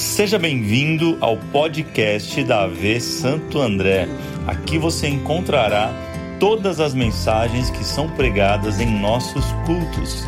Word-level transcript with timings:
Seja 0.00 0.38
bem-vindo 0.38 1.18
ao 1.20 1.36
podcast 1.36 2.42
da 2.44 2.62
AV 2.62 2.98
Santo 3.00 3.60
André. 3.60 4.06
Aqui 4.46 4.78
você 4.78 5.06
encontrará 5.06 5.92
todas 6.40 6.80
as 6.80 6.94
mensagens 6.94 7.68
que 7.68 7.84
são 7.84 8.08
pregadas 8.16 8.80
em 8.80 8.98
nossos 8.98 9.44
cultos. 9.66 10.22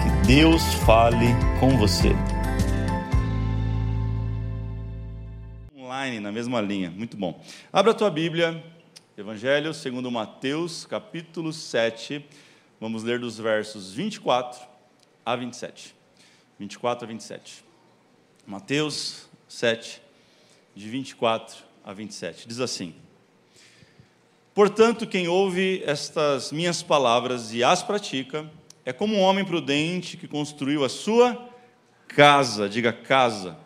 Que 0.00 0.26
Deus 0.28 0.62
fale 0.86 1.26
com 1.58 1.76
você. 1.76 2.10
Online, 5.76 6.20
na 6.20 6.30
mesma 6.30 6.60
linha, 6.60 6.88
muito 6.92 7.16
bom. 7.16 7.42
Abra 7.72 7.90
a 7.90 7.94
tua 7.94 8.10
Bíblia, 8.10 8.62
Evangelho 9.18 9.74
segundo 9.74 10.08
Mateus, 10.08 10.86
capítulo 10.86 11.52
7. 11.52 12.24
Vamos 12.80 13.02
ler 13.02 13.18
dos 13.18 13.38
versos 13.38 13.92
24 13.92 14.60
a 15.26 15.34
27. 15.34 15.96
24 16.60 17.04
a 17.04 17.08
27. 17.08 17.69
Mateus 18.50 19.28
7, 19.48 20.02
de 20.74 20.88
24 20.88 21.56
a 21.84 21.92
27. 21.92 22.48
Diz 22.48 22.58
assim: 22.58 22.92
Portanto, 24.52 25.06
quem 25.06 25.28
ouve 25.28 25.84
estas 25.86 26.50
minhas 26.50 26.82
palavras 26.82 27.54
e 27.54 27.62
as 27.62 27.84
pratica, 27.84 28.50
é 28.84 28.92
como 28.92 29.14
um 29.14 29.20
homem 29.20 29.44
prudente 29.44 30.16
que 30.16 30.26
construiu 30.26 30.84
a 30.84 30.88
sua 30.88 31.48
casa, 32.08 32.68
diga 32.68 32.92
casa, 32.92 33.56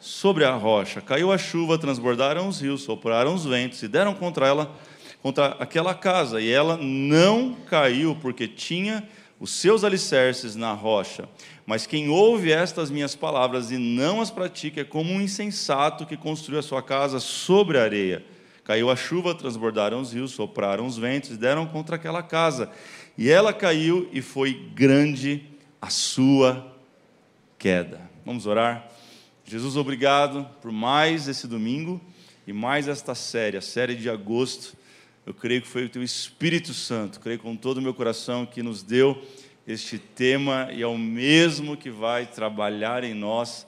sobre 0.00 0.44
a 0.44 0.52
rocha. 0.52 1.00
Caiu 1.00 1.30
a 1.30 1.38
chuva, 1.38 1.78
transbordaram 1.78 2.48
os 2.48 2.60
rios, 2.60 2.82
sopraram 2.82 3.32
os 3.32 3.44
ventos 3.44 3.84
e 3.84 3.86
deram 3.86 4.14
contra 4.14 4.48
ela, 4.48 4.74
contra 5.22 5.46
aquela 5.60 5.94
casa, 5.94 6.40
e 6.40 6.50
ela 6.50 6.76
não 6.76 7.54
caiu, 7.54 8.18
porque 8.20 8.48
tinha 8.48 9.08
os 9.38 9.50
seus 9.52 9.84
alicerces 9.84 10.56
na 10.56 10.72
rocha. 10.72 11.28
Mas 11.64 11.86
quem 11.86 12.08
ouve 12.08 12.52
estas 12.52 12.90
minhas 12.90 13.14
palavras 13.14 13.70
e 13.70 13.78
não 13.78 14.20
as 14.20 14.30
pratica 14.30 14.80
é 14.80 14.84
como 14.84 15.12
um 15.12 15.20
insensato 15.20 16.04
que 16.04 16.16
construiu 16.16 16.58
a 16.58 16.62
sua 16.62 16.82
casa 16.82 17.20
sobre 17.20 17.78
a 17.78 17.82
areia. 17.82 18.24
Caiu 18.64 18.90
a 18.90 18.96
chuva, 18.96 19.34
transbordaram 19.34 20.00
os 20.00 20.12
rios, 20.12 20.32
sopraram 20.32 20.86
os 20.86 20.96
ventos 20.96 21.30
e 21.30 21.36
deram 21.36 21.66
contra 21.66 21.96
aquela 21.96 22.22
casa. 22.22 22.70
E 23.16 23.30
ela 23.30 23.52
caiu 23.52 24.08
e 24.12 24.20
foi 24.20 24.54
grande 24.74 25.44
a 25.80 25.90
sua 25.90 26.74
queda. 27.58 28.00
Vamos 28.24 28.46
orar? 28.46 28.88
Jesus, 29.44 29.76
obrigado 29.76 30.48
por 30.60 30.72
mais 30.72 31.28
esse 31.28 31.46
domingo 31.46 32.00
e 32.46 32.52
mais 32.52 32.88
esta 32.88 33.14
série, 33.14 33.56
a 33.56 33.62
série 33.62 33.94
de 33.94 34.08
agosto 34.08 34.76
eu 35.24 35.32
creio 35.32 35.62
que 35.62 35.68
foi 35.68 35.84
o 35.84 35.88
teu 35.88 36.02
Espírito 36.02 36.74
Santo, 36.74 37.20
creio 37.20 37.38
com 37.38 37.54
todo 37.54 37.78
o 37.78 37.82
meu 37.82 37.94
coração 37.94 38.44
que 38.44 38.60
nos 38.60 38.82
deu 38.82 39.22
este 39.66 39.98
tema 39.98 40.68
e 40.72 40.82
é 40.82 40.86
o 40.86 40.98
mesmo 40.98 41.76
que 41.76 41.90
vai 41.90 42.26
trabalhar 42.26 43.04
em 43.04 43.14
nós 43.14 43.66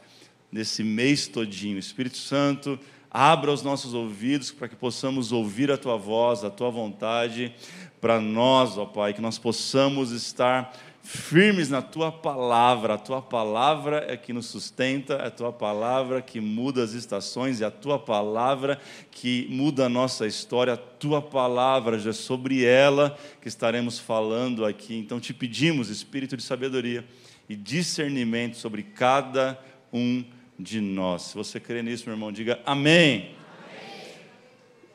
nesse 0.50 0.82
mês 0.82 1.26
todinho. 1.26 1.78
Espírito 1.78 2.16
Santo, 2.16 2.78
abra 3.10 3.52
os 3.52 3.62
nossos 3.62 3.94
ouvidos 3.94 4.50
para 4.50 4.68
que 4.68 4.76
possamos 4.76 5.32
ouvir 5.32 5.70
a 5.70 5.76
tua 5.76 5.96
voz, 5.96 6.44
a 6.44 6.50
tua 6.50 6.70
vontade 6.70 7.54
para 8.00 8.20
nós, 8.20 8.76
ó 8.76 8.84
Pai, 8.84 9.14
que 9.14 9.20
nós 9.20 9.38
possamos 9.38 10.10
estar 10.10 10.76
firmes 11.04 11.68
na 11.68 11.82
tua 11.82 12.10
palavra. 12.10 12.94
A 12.94 12.98
tua 12.98 13.20
palavra 13.20 14.06
é 14.08 14.16
que 14.16 14.32
nos 14.32 14.46
sustenta, 14.46 15.14
é 15.14 15.26
a 15.26 15.30
tua 15.30 15.52
palavra 15.52 16.22
que 16.22 16.40
muda 16.40 16.82
as 16.82 16.92
estações, 16.92 17.60
é 17.60 17.66
a 17.66 17.70
tua 17.70 17.98
palavra 17.98 18.80
que 19.10 19.46
muda 19.50 19.84
a 19.84 19.88
nossa 19.88 20.26
história. 20.26 20.72
A 20.72 20.78
tua 20.78 21.20
palavra, 21.20 21.98
já 21.98 22.10
é 22.10 22.12
sobre 22.14 22.64
ela 22.64 23.16
que 23.40 23.46
estaremos 23.46 23.98
falando 23.98 24.64
aqui. 24.64 24.96
Então 24.96 25.20
te 25.20 25.34
pedimos, 25.34 25.90
espírito 25.90 26.36
de 26.36 26.42
sabedoria 26.42 27.04
e 27.48 27.54
discernimento 27.54 28.56
sobre 28.56 28.82
cada 28.82 29.60
um 29.92 30.24
de 30.58 30.80
nós. 30.80 31.22
Se 31.22 31.34
você 31.34 31.60
crê 31.60 31.82
nisso, 31.82 32.04
meu 32.06 32.14
irmão, 32.14 32.32
diga 32.32 32.58
amém. 32.64 33.34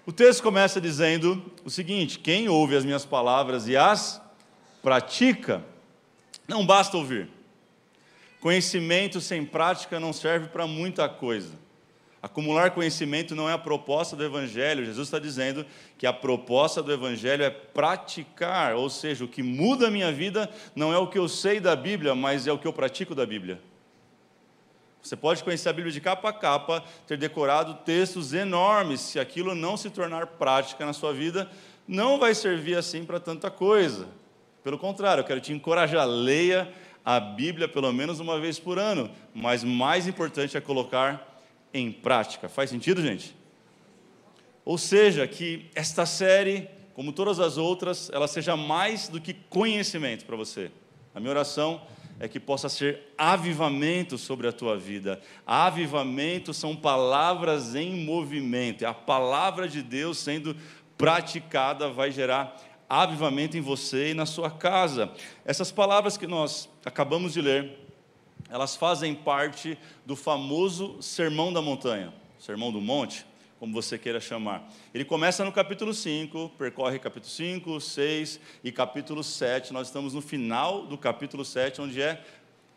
O 0.08 0.12
texto 0.12 0.42
começa 0.42 0.82
dizendo 0.82 1.40
o 1.64 1.70
seguinte: 1.70 2.18
quem 2.18 2.50
ouve 2.50 2.76
as 2.76 2.84
minhas 2.84 3.06
palavras 3.06 3.68
e 3.68 3.78
as 3.78 4.20
pratica, 4.82 5.64
não 6.50 6.66
basta 6.66 6.98
ouvir. 6.98 7.30
Conhecimento 8.42 9.22
sem 9.22 9.46
prática 9.46 10.00
não 10.00 10.12
serve 10.12 10.48
para 10.48 10.66
muita 10.66 11.08
coisa. 11.08 11.54
Acumular 12.22 12.72
conhecimento 12.72 13.34
não 13.34 13.50
é 13.50 13.54
a 13.54 13.58
proposta 13.58 14.16
do 14.16 14.26
Evangelho. 14.26 14.84
Jesus 14.84 15.08
está 15.08 15.20
dizendo 15.20 15.66
que 15.98 16.06
a 16.06 16.12
proposta 16.12 16.84
do 16.84 16.92
Evangelho 16.92 17.44
é 17.44 17.50
praticar, 17.50 18.76
ou 18.76 18.90
seja, 18.90 19.24
o 19.24 19.28
que 19.28 19.42
muda 19.42 19.88
a 19.88 19.92
minha 19.92 20.12
vida 20.12 20.50
não 20.76 20.92
é 20.92 20.98
o 20.98 21.08
que 21.08 21.18
eu 21.18 21.30
sei 21.30 21.60
da 21.60 21.76
Bíblia, 21.76 22.16
mas 22.16 22.48
é 22.48 22.52
o 22.52 22.58
que 22.58 22.68
eu 22.68 22.74
pratico 22.74 23.16
da 23.16 23.26
Bíblia. 23.26 23.62
Você 25.02 25.16
pode 25.16 25.44
conhecer 25.44 25.70
a 25.70 25.74
Bíblia 25.74 25.94
de 25.94 26.02
capa 26.02 26.30
a 26.30 26.34
capa, 26.34 26.84
ter 27.08 27.18
decorado 27.18 27.76
textos 27.86 28.34
enormes, 28.34 29.00
se 29.00 29.20
aquilo 29.20 29.56
não 29.56 29.78
se 29.78 29.90
tornar 29.90 30.28
prática 30.28 30.86
na 30.86 30.92
sua 30.92 31.14
vida, 31.14 31.50
não 31.88 32.20
vai 32.20 32.36
servir 32.36 32.76
assim 32.76 33.06
para 33.06 33.20
tanta 33.20 33.50
coisa. 33.50 34.08
Pelo 34.64 34.78
contrário, 34.78 35.22
eu 35.22 35.26
quero 35.26 35.40
te 35.40 35.54
encorajar, 35.54 36.06
leia 36.08 36.72
a 37.04 37.20
Bíblia 37.20 37.68
pelo 37.68 37.92
menos 37.94 38.20
uma 38.20 38.40
vez 38.40 38.60
por 38.60 38.78
ano, 38.78 39.10
mas 39.34 39.64
mais 39.64 40.08
importante 40.08 40.58
é 40.58 40.62
colocar 40.62 41.42
em 41.74 41.92
prática. 41.92 42.50
Faz 42.50 42.70
sentido, 42.70 43.02
gente? 43.02 43.36
Ou 44.66 44.78
seja, 44.78 45.26
que 45.28 45.66
esta 45.74 46.06
série, 46.06 46.70
como 46.94 47.12
todas 47.12 47.40
as 47.40 47.58
outras, 47.58 48.10
ela 48.12 48.28
seja 48.28 48.56
mais 48.56 49.08
do 49.08 49.20
que 49.20 49.34
conhecimento 49.34 50.26
para 50.26 50.36
você. 50.36 50.72
A 51.16 51.20
minha 51.20 51.32
oração 51.32 51.82
é 52.20 52.28
que 52.28 52.40
possa 52.40 52.68
ser 52.68 53.14
avivamento 53.18 54.18
sobre 54.18 54.48
a 54.48 54.52
tua 54.52 54.78
vida. 54.78 55.22
Avivamento 55.48 56.54
são 56.54 56.76
palavras 56.76 57.76
em 57.76 58.04
movimento. 58.04 58.86
A 58.86 58.94
palavra 58.94 59.68
de 59.68 59.82
Deus 59.82 60.18
sendo 60.18 60.56
praticada 60.98 61.90
vai 61.90 62.12
gerar 62.12 62.56
avivamento 62.90 63.56
em 63.56 63.62
você 63.62 64.12
e 64.12 64.14
na 64.16 64.26
sua 64.26 64.50
casa. 64.50 65.12
Essas 65.46 65.72
palavras 65.72 66.18
que 66.18 66.26
nós 66.26 66.68
acabamos 66.84 67.34
de 67.34 67.42
ler, 67.42 67.78
elas 68.50 68.76
fazem 68.76 69.14
parte 69.14 69.78
do 70.06 70.16
famoso 70.16 71.00
Sermão 71.00 71.54
da 71.54 71.62
Montanha, 71.62 72.12
Sermão 72.40 72.72
do 72.72 72.82
Monte, 72.82 73.26
como 73.60 73.72
você 73.72 73.98
queira 73.98 74.20
chamar. 74.20 74.68
Ele 74.92 75.06
começa 75.06 75.46
no 75.46 75.52
capítulo 75.52 75.94
5, 75.94 76.54
percorre 76.58 76.98
capítulo 76.98 77.30
5, 77.30 77.80
6 77.80 78.40
e 78.64 78.72
capítulo 78.72 79.24
7. 79.24 79.72
Nós 79.72 79.88
estamos 79.88 80.16
no 80.16 80.22
final 80.22 80.88
do 80.88 80.98
capítulo 80.98 81.46
7, 81.46 81.82
onde 81.82 82.02
é 82.02 82.24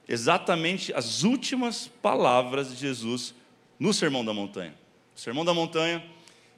exatamente 0.06 0.93
as 0.93 1.23
últimas 1.23 1.87
palavras 1.87 2.71
de 2.71 2.77
Jesus 2.77 3.34
no 3.79 3.94
Sermão 3.94 4.25
da 4.25 4.34
Montanha. 4.34 4.75
O 5.17 5.21
Sermão 5.21 5.44
da 5.44 5.55
Montanha, 5.55 6.05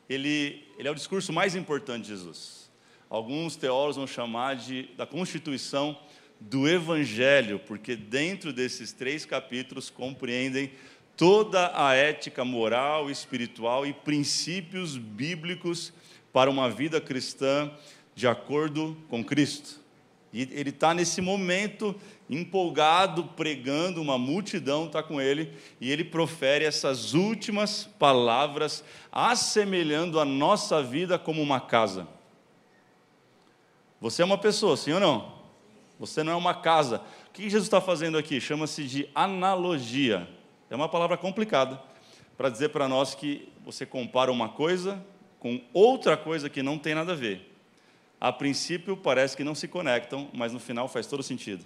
ele, 0.09 0.67
ele 0.77 0.89
é 0.89 0.91
o 0.91 0.95
discurso 0.95 1.33
mais 1.33 1.55
importante 1.55 2.03
de 2.03 2.09
Jesus 2.09 2.64
alguns 3.15 3.55
teólogos 3.55 3.95
vão 3.95 4.09
chamar 4.09 4.57
de 4.57 4.89
da 4.97 5.07
constituição 5.07 5.97
do 6.41 6.69
Evangelho, 6.69 7.61
porque 7.61 7.95
dentro 7.95 8.53
desses 8.53 8.93
três 8.93 9.25
capítulos 9.25 9.89
compreendem 9.89 10.73
toda 11.17 11.71
a 11.77 11.95
ética 11.95 12.45
moral, 12.45 13.09
espiritual 13.09 13.87
e 13.87 13.93
princípios 13.93 14.97
bíblicos 14.97 15.93
para 16.33 16.51
uma 16.51 16.69
vida 16.69 17.01
cristã 17.01 17.71
de 18.17 18.27
acordo 18.27 18.97
com 19.09 19.23
Cristo. 19.23 19.81
E 20.33 20.43
ele 20.51 20.71
está 20.71 20.93
nesse 20.93 21.21
momento 21.21 21.95
empolgado, 22.29 23.23
pregando, 23.37 24.03
uma 24.03 24.19
multidão 24.19 24.87
está 24.87 25.05
com 25.05 25.21
ele, 25.21 25.53
e 25.81 25.89
ele 25.89 26.03
profere 26.03 26.65
essas 26.65 27.15
últimas 27.15 27.85
palavras, 27.97 28.83
assemelhando 29.13 30.19
a 30.19 30.25
nossa 30.25 30.83
vida 30.83 31.17
como 31.17 31.41
uma 31.41 31.61
casa. 31.61 32.09
Você 34.01 34.23
é 34.23 34.25
uma 34.25 34.39
pessoa, 34.39 34.77
sim 34.77 34.93
ou 34.93 35.01
não? 35.01 35.35
Você 35.99 36.23
não 36.23 36.33
é 36.33 36.37
uma 36.37 36.55
casa. 36.55 37.01
O 37.29 37.33
que 37.33 37.43
Jesus 37.45 37.65
está 37.65 37.81
fazendo 37.81 38.19
aqui? 38.19 38.41
Chama-se 38.41 38.85
de 38.85 39.09
analogia. 39.15 40.29
É 40.69 40.75
uma 40.75 40.89
palavra 40.89 41.17
complicada 41.17 41.81
para 42.37 42.49
dizer 42.49 42.71
para 42.71 42.89
nós 42.89 43.15
que 43.15 43.49
você 43.65 43.87
compara 43.87 44.31
uma 44.31 44.49
coisa 44.49 45.05
com 45.39 45.61
outra 45.73 46.17
coisa 46.17 46.49
que 46.49 46.63
não 46.63 46.79
tem 46.79 46.95
nada 46.95 47.13
a 47.13 47.17
ver. 47.17 47.55
A 48.21 48.33
princípio 48.33 48.97
parece 48.97 49.37
que 49.37 49.45
não 49.45 49.55
se 49.55 49.69
conectam, 49.69 50.29
mas 50.33 50.53
no 50.53 50.59
final 50.59 50.89
faz 50.89 51.07
todo 51.07 51.23
sentido. 51.23 51.65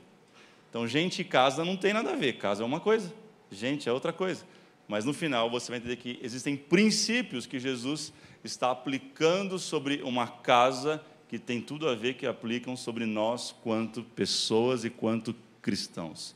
Então, 0.69 0.87
gente 0.87 1.23
e 1.23 1.25
casa 1.25 1.65
não 1.65 1.77
tem 1.77 1.93
nada 1.93 2.13
a 2.13 2.17
ver. 2.17 2.35
Casa 2.35 2.63
é 2.63 2.67
uma 2.67 2.81
coisa, 2.81 3.13
gente 3.51 3.89
é 3.89 3.93
outra 3.93 4.13
coisa. 4.13 4.45
Mas 4.87 5.05
no 5.05 5.13
final 5.13 5.51
você 5.51 5.71
vai 5.71 5.79
entender 5.79 5.97
que 5.97 6.19
existem 6.23 6.57
princípios 6.57 7.47
que 7.47 7.59
Jesus 7.59 8.13
está 8.43 8.71
aplicando 8.71 9.59
sobre 9.59 10.03
uma 10.03 10.27
casa 10.27 11.03
que 11.29 11.39
tem 11.39 11.61
tudo 11.61 11.89
a 11.89 11.95
ver 11.95 12.15
que 12.15 12.27
aplicam 12.27 12.75
sobre 12.77 13.05
nós 13.05 13.55
quanto 13.63 14.03
pessoas 14.03 14.85
e 14.85 14.91
quanto 14.91 15.35
cristãos. 15.61 16.35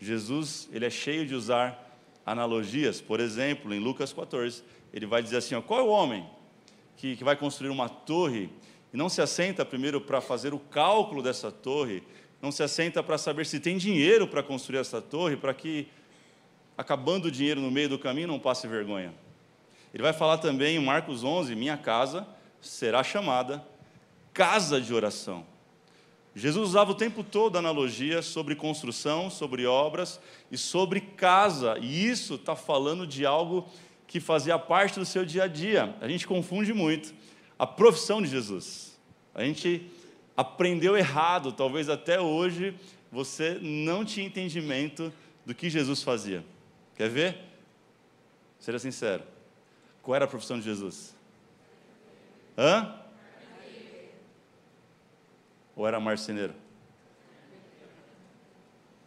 Jesus, 0.00 0.68
ele 0.72 0.86
é 0.86 0.90
cheio 0.90 1.26
de 1.26 1.34
usar 1.34 2.00
analogias, 2.24 3.00
por 3.00 3.18
exemplo, 3.18 3.74
em 3.74 3.80
Lucas 3.80 4.12
14, 4.12 4.62
ele 4.92 5.06
vai 5.06 5.22
dizer 5.22 5.38
assim, 5.38 5.54
ó, 5.54 5.60
qual 5.60 5.80
é 5.80 5.82
o 5.82 5.88
homem 5.88 6.26
que, 6.96 7.16
que 7.16 7.24
vai 7.24 7.34
construir 7.36 7.70
uma 7.70 7.88
torre 7.88 8.48
e 8.92 8.96
não 8.96 9.08
se 9.08 9.20
assenta 9.20 9.64
primeiro 9.64 10.00
para 10.00 10.20
fazer 10.20 10.54
o 10.54 10.58
cálculo 10.58 11.22
dessa 11.22 11.50
torre, 11.50 12.02
não 12.40 12.52
se 12.52 12.62
assenta 12.62 13.02
para 13.02 13.18
saber 13.18 13.44
se 13.44 13.58
tem 13.58 13.76
dinheiro 13.76 14.28
para 14.28 14.42
construir 14.42 14.78
essa 14.78 15.02
torre, 15.02 15.36
para 15.36 15.52
que 15.52 15.88
acabando 16.76 17.26
o 17.26 17.30
dinheiro 17.30 17.60
no 17.60 17.70
meio 17.70 17.88
do 17.88 17.98
caminho, 17.98 18.28
não 18.28 18.38
passe 18.38 18.68
vergonha. 18.68 19.12
Ele 19.92 20.02
vai 20.02 20.12
falar 20.12 20.38
também 20.38 20.76
em 20.76 20.84
Marcos 20.84 21.24
11: 21.24 21.54
Minha 21.56 21.76
casa 21.76 22.26
será 22.60 23.02
chamada 23.02 23.66
casa 24.38 24.80
de 24.80 24.94
oração. 24.94 25.44
Jesus 26.32 26.68
usava 26.68 26.92
o 26.92 26.94
tempo 26.94 27.24
todo 27.24 27.58
analogia 27.58 28.22
sobre 28.22 28.54
construção, 28.54 29.28
sobre 29.28 29.66
obras 29.66 30.20
e 30.48 30.56
sobre 30.56 31.00
casa, 31.00 31.76
e 31.80 32.06
isso 32.08 32.36
está 32.36 32.54
falando 32.54 33.04
de 33.04 33.26
algo 33.26 33.68
que 34.06 34.20
fazia 34.20 34.56
parte 34.56 35.00
do 35.00 35.04
seu 35.04 35.24
dia 35.24 35.42
a 35.42 35.46
dia. 35.48 35.96
A 36.00 36.06
gente 36.06 36.24
confunde 36.24 36.72
muito 36.72 37.12
a 37.58 37.66
profissão 37.66 38.22
de 38.22 38.28
Jesus. 38.28 38.96
A 39.34 39.42
gente 39.42 39.90
aprendeu 40.36 40.96
errado, 40.96 41.50
talvez 41.50 41.88
até 41.88 42.20
hoje 42.20 42.76
você 43.10 43.58
não 43.60 44.04
tinha 44.04 44.24
entendimento 44.24 45.12
do 45.44 45.52
que 45.52 45.68
Jesus 45.68 46.00
fazia. 46.00 46.44
Quer 46.94 47.10
ver? 47.10 47.38
Seja 48.60 48.78
sincero. 48.78 49.24
Qual 50.00 50.14
era 50.14 50.26
a 50.26 50.28
profissão 50.28 50.60
de 50.60 50.64
Jesus? 50.64 51.12
Hã? 52.56 53.07
Ou 55.78 55.86
era 55.86 56.00
marceneiro? 56.00 56.52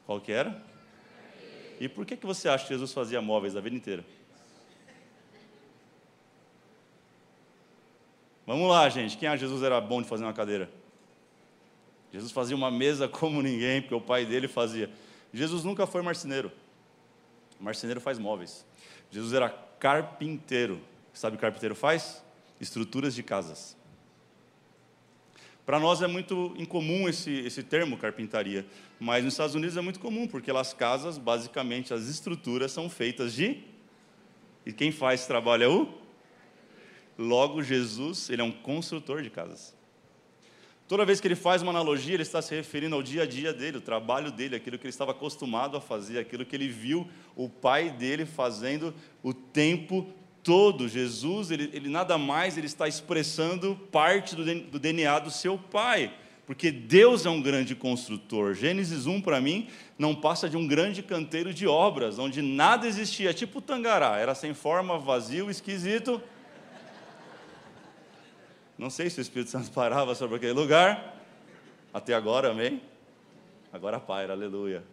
Qual 0.06 0.22
que 0.22 0.32
era? 0.32 0.64
E 1.78 1.90
por 1.90 2.06
que, 2.06 2.16
que 2.16 2.26
você 2.26 2.48
acha 2.48 2.64
que 2.66 2.74
Jesus 2.74 2.94
fazia 2.94 3.22
móveis 3.22 3.58
a 3.58 3.60
vida 3.60 3.76
inteira? 3.76 4.06
Vamos 8.48 8.70
lá, 8.70 8.88
gente. 8.88 9.18
Quem 9.18 9.28
acha 9.28 9.40
que 9.40 9.44
Jesus 9.44 9.62
era 9.64 9.82
bom 9.82 10.02
de 10.02 10.08
fazer 10.08 10.24
uma 10.24 10.32
cadeira? 10.32 10.70
Jesus 12.10 12.32
fazia 12.32 12.56
uma 12.56 12.72
mesa 12.72 13.06
como 13.06 13.42
ninguém, 13.42 13.82
porque 13.82 13.96
o 13.96 14.02
pai 14.02 14.26
dele 14.26 14.48
fazia. 14.48 14.90
Jesus 15.34 15.66
nunca 15.66 15.86
foi 15.86 16.02
marceneiro. 16.02 16.50
Marceneiro 17.60 18.00
faz 18.00 18.18
móveis. 18.18 18.66
Jesus 19.10 19.34
era 19.34 19.50
carpinteiro. 19.50 20.80
Sabe 21.14 21.36
o 21.36 21.38
que 21.38 21.42
carpinteiro 21.42 21.76
faz? 21.76 22.24
Estruturas 22.62 23.14
de 23.14 23.24
casas. 23.24 23.76
Para 25.66 25.80
nós 25.80 26.02
é 26.02 26.08
muito 26.08 26.54
incomum 26.58 27.08
esse, 27.08 27.32
esse 27.32 27.62
termo 27.62 27.98
carpintaria, 27.98 28.66
mas 29.00 29.24
nos 29.24 29.34
Estados 29.34 29.56
Unidos 29.56 29.78
é 29.78 29.82
muito 29.82 30.00
comum, 30.00 30.28
porque 30.28 30.50
as 30.52 30.74
casas, 30.74 31.18
basicamente, 31.18 31.94
as 31.94 32.08
estruturas 32.08 32.72
são 32.72 32.90
feitas 32.90 33.34
de. 33.34 33.64
E 34.66 34.74
quem 34.74 34.92
faz 34.92 35.22
esse 35.22 35.28
trabalho 35.28 35.64
é 35.64 35.68
o? 35.68 35.88
Logo, 37.18 37.62
Jesus, 37.62 38.30
ele 38.30 38.42
é 38.42 38.46
um 38.46 38.52
construtor 38.52 39.22
de 39.22 39.30
casas. 39.30 39.76
Toda 40.88 41.06
vez 41.06 41.22
que 41.22 41.28
ele 41.28 41.36
faz 41.36 41.62
uma 41.62 41.72
analogia, 41.72 42.16
ele 42.16 42.24
está 42.24 42.42
se 42.42 42.54
referindo 42.54 42.96
ao 42.96 43.02
dia 43.02 43.24
a 43.24 43.26
dia 43.26 43.54
dele, 43.54 43.78
o 43.78 43.82
trabalho 43.82 44.30
dele, 44.30 44.58
aquilo 44.58 44.78
que 44.78 44.84
ele 44.84 44.90
estava 44.90 45.12
acostumado 45.12 45.78
a 45.78 45.80
fazer, 45.80 46.20
aquilo 46.20 46.46
que 46.46 46.54
ele 46.54 46.68
viu 46.68 47.08
o 47.34 47.48
pai 47.48 47.90
dele 47.90 48.26
fazendo 48.26 48.94
o 49.24 49.34
tempo 49.34 50.12
todo. 50.44 50.88
Jesus, 50.88 51.52
ele, 51.52 51.70
ele 51.74 51.90
nada 51.90 52.18
mais, 52.18 52.58
ele 52.58 52.68
está 52.68 52.88
expressando 52.88 53.76
parte 53.92 54.36
do, 54.36 54.80
DNA 54.80 55.20
do 55.20 55.32
seu 55.32 55.58
pai. 55.58 56.14
Porque 56.46 56.72
Deus 56.72 57.26
é 57.26 57.30
um 57.30 57.42
grande 57.42 57.76
construtor. 57.76 58.54
Gênesis 58.54 59.06
1, 59.06 59.22
para 59.22 59.40
mim, 59.40 59.68
não 59.98 60.14
passa 60.14 60.50
de 60.50 60.58
um 60.58 60.68
grande 60.68 61.02
canteiro 61.02 61.54
de 61.54 61.68
obras, 61.68 62.20
onde 62.20 62.42
nada 62.42 62.88
existia, 62.88 63.34
tipo 63.34 63.62
Tangará, 63.62 64.18
era 64.18 64.36
sem 64.36 64.54
forma, 64.54 64.98
vazio, 64.98 65.50
esquisito. 65.50 66.22
Não 68.78 68.90
sei 68.90 69.10
se 69.10 69.20
o 69.20 69.22
Espírito 69.22 69.52
Santo 69.52 69.70
parava 69.74 70.16
sobre 70.16 70.38
aquele 70.38 70.54
lugar. 70.54 71.16
Até 71.94 72.14
agora, 72.14 72.52
amém? 72.52 72.82
Agora 73.72 74.00
paira, 74.00 74.34
aleluia. 74.34 74.84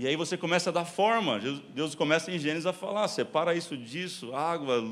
E 0.00 0.06
aí 0.06 0.16
você 0.16 0.34
começa 0.34 0.70
a 0.70 0.72
dar 0.72 0.86
forma. 0.86 1.38
Deus 1.74 1.94
começa 1.94 2.32
em 2.32 2.38
Gênesis 2.38 2.64
a 2.64 2.72
falar: 2.72 3.06
separa 3.06 3.54
isso 3.54 3.76
disso, 3.76 4.34
água, 4.34 4.82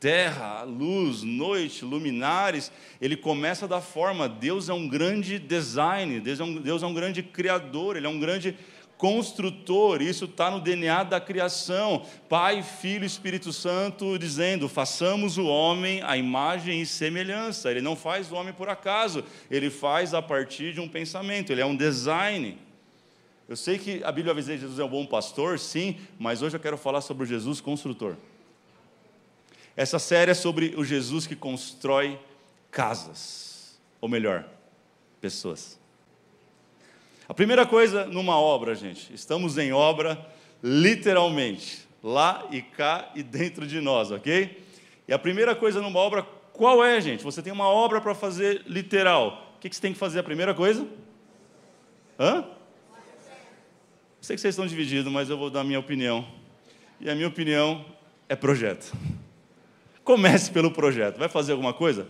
terra, 0.00 0.64
luz, 0.64 1.22
noite, 1.22 1.84
luminares. 1.84 2.72
Ele 3.00 3.16
começa 3.16 3.66
a 3.66 3.68
dar 3.68 3.80
forma. 3.80 4.28
Deus 4.28 4.68
é 4.68 4.72
um 4.72 4.88
grande 4.88 5.38
design, 5.38 6.18
Deus 6.18 6.40
é 6.40 6.42
um, 6.42 6.60
Deus 6.60 6.82
é 6.82 6.86
um 6.88 6.92
grande 6.92 7.22
criador, 7.22 7.96
Ele 7.96 8.06
é 8.08 8.10
um 8.10 8.18
grande 8.18 8.58
construtor. 8.96 10.02
Isso 10.02 10.24
está 10.24 10.50
no 10.50 10.60
DNA 10.60 11.04
da 11.04 11.20
criação. 11.20 12.04
Pai, 12.28 12.64
Filho, 12.64 13.04
Espírito 13.04 13.52
Santo 13.52 14.18
dizendo: 14.18 14.68
façamos 14.68 15.38
o 15.38 15.46
homem 15.46 16.02
a 16.02 16.16
imagem 16.16 16.82
e 16.82 16.86
semelhança. 16.86 17.70
Ele 17.70 17.80
não 17.80 17.94
faz 17.94 18.32
o 18.32 18.34
homem 18.34 18.52
por 18.52 18.68
acaso, 18.68 19.22
ele 19.48 19.70
faz 19.70 20.14
a 20.14 20.20
partir 20.20 20.72
de 20.72 20.80
um 20.80 20.88
pensamento, 20.88 21.52
ele 21.52 21.60
é 21.60 21.66
um 21.66 21.76
design. 21.76 22.58
Eu 23.48 23.56
sei 23.56 23.78
que 23.78 24.04
a 24.04 24.12
Bíblia 24.12 24.34
vai 24.34 24.42
dizer 24.42 24.54
que 24.56 24.60
Jesus 24.60 24.78
é 24.78 24.84
um 24.84 24.88
bom 24.88 25.06
pastor, 25.06 25.58
sim, 25.58 25.98
mas 26.18 26.42
hoje 26.42 26.54
eu 26.54 26.60
quero 26.60 26.76
falar 26.76 27.00
sobre 27.00 27.22
o 27.22 27.26
Jesus 27.26 27.62
construtor. 27.62 28.14
Essa 29.74 29.98
série 29.98 30.32
é 30.32 30.34
sobre 30.34 30.74
o 30.76 30.84
Jesus 30.84 31.26
que 31.26 31.34
constrói 31.34 32.20
casas, 32.70 33.80
ou 34.02 34.08
melhor, 34.08 34.44
pessoas. 35.18 35.78
A 37.26 37.32
primeira 37.32 37.64
coisa 37.64 38.04
numa 38.04 38.38
obra, 38.38 38.74
gente, 38.74 39.14
estamos 39.14 39.56
em 39.56 39.72
obra 39.72 40.26
literalmente, 40.62 41.88
lá 42.02 42.46
e 42.50 42.60
cá 42.60 43.10
e 43.14 43.22
dentro 43.22 43.66
de 43.66 43.80
nós, 43.80 44.10
ok? 44.10 44.62
E 45.06 45.12
a 45.12 45.18
primeira 45.18 45.56
coisa 45.56 45.80
numa 45.80 46.00
obra, 46.00 46.22
qual 46.52 46.84
é, 46.84 47.00
gente? 47.00 47.24
Você 47.24 47.40
tem 47.40 47.52
uma 47.52 47.68
obra 47.68 47.98
para 47.98 48.14
fazer 48.14 48.62
literal. 48.66 49.54
O 49.56 49.58
que 49.58 49.74
você 49.74 49.80
tem 49.80 49.94
que 49.94 49.98
fazer 49.98 50.18
a 50.18 50.22
primeira 50.22 50.52
coisa? 50.52 50.86
Hã? 52.18 52.57
Sei 54.20 54.34
que 54.34 54.42
vocês 54.42 54.52
estão 54.52 54.66
divididos, 54.66 55.10
mas 55.12 55.30
eu 55.30 55.38
vou 55.38 55.50
dar 55.50 55.60
a 55.60 55.64
minha 55.64 55.78
opinião. 55.78 56.26
E 57.00 57.08
a 57.08 57.14
minha 57.14 57.28
opinião 57.28 57.84
é 58.28 58.34
projeto. 58.34 58.92
Comece 60.02 60.50
pelo 60.50 60.70
projeto. 60.70 61.18
Vai 61.18 61.28
fazer 61.28 61.52
alguma 61.52 61.72
coisa? 61.72 62.08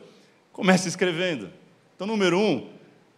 Comece 0.53 0.89
escrevendo. 0.89 1.51
Então, 1.95 2.07
número 2.07 2.39
um, 2.39 2.71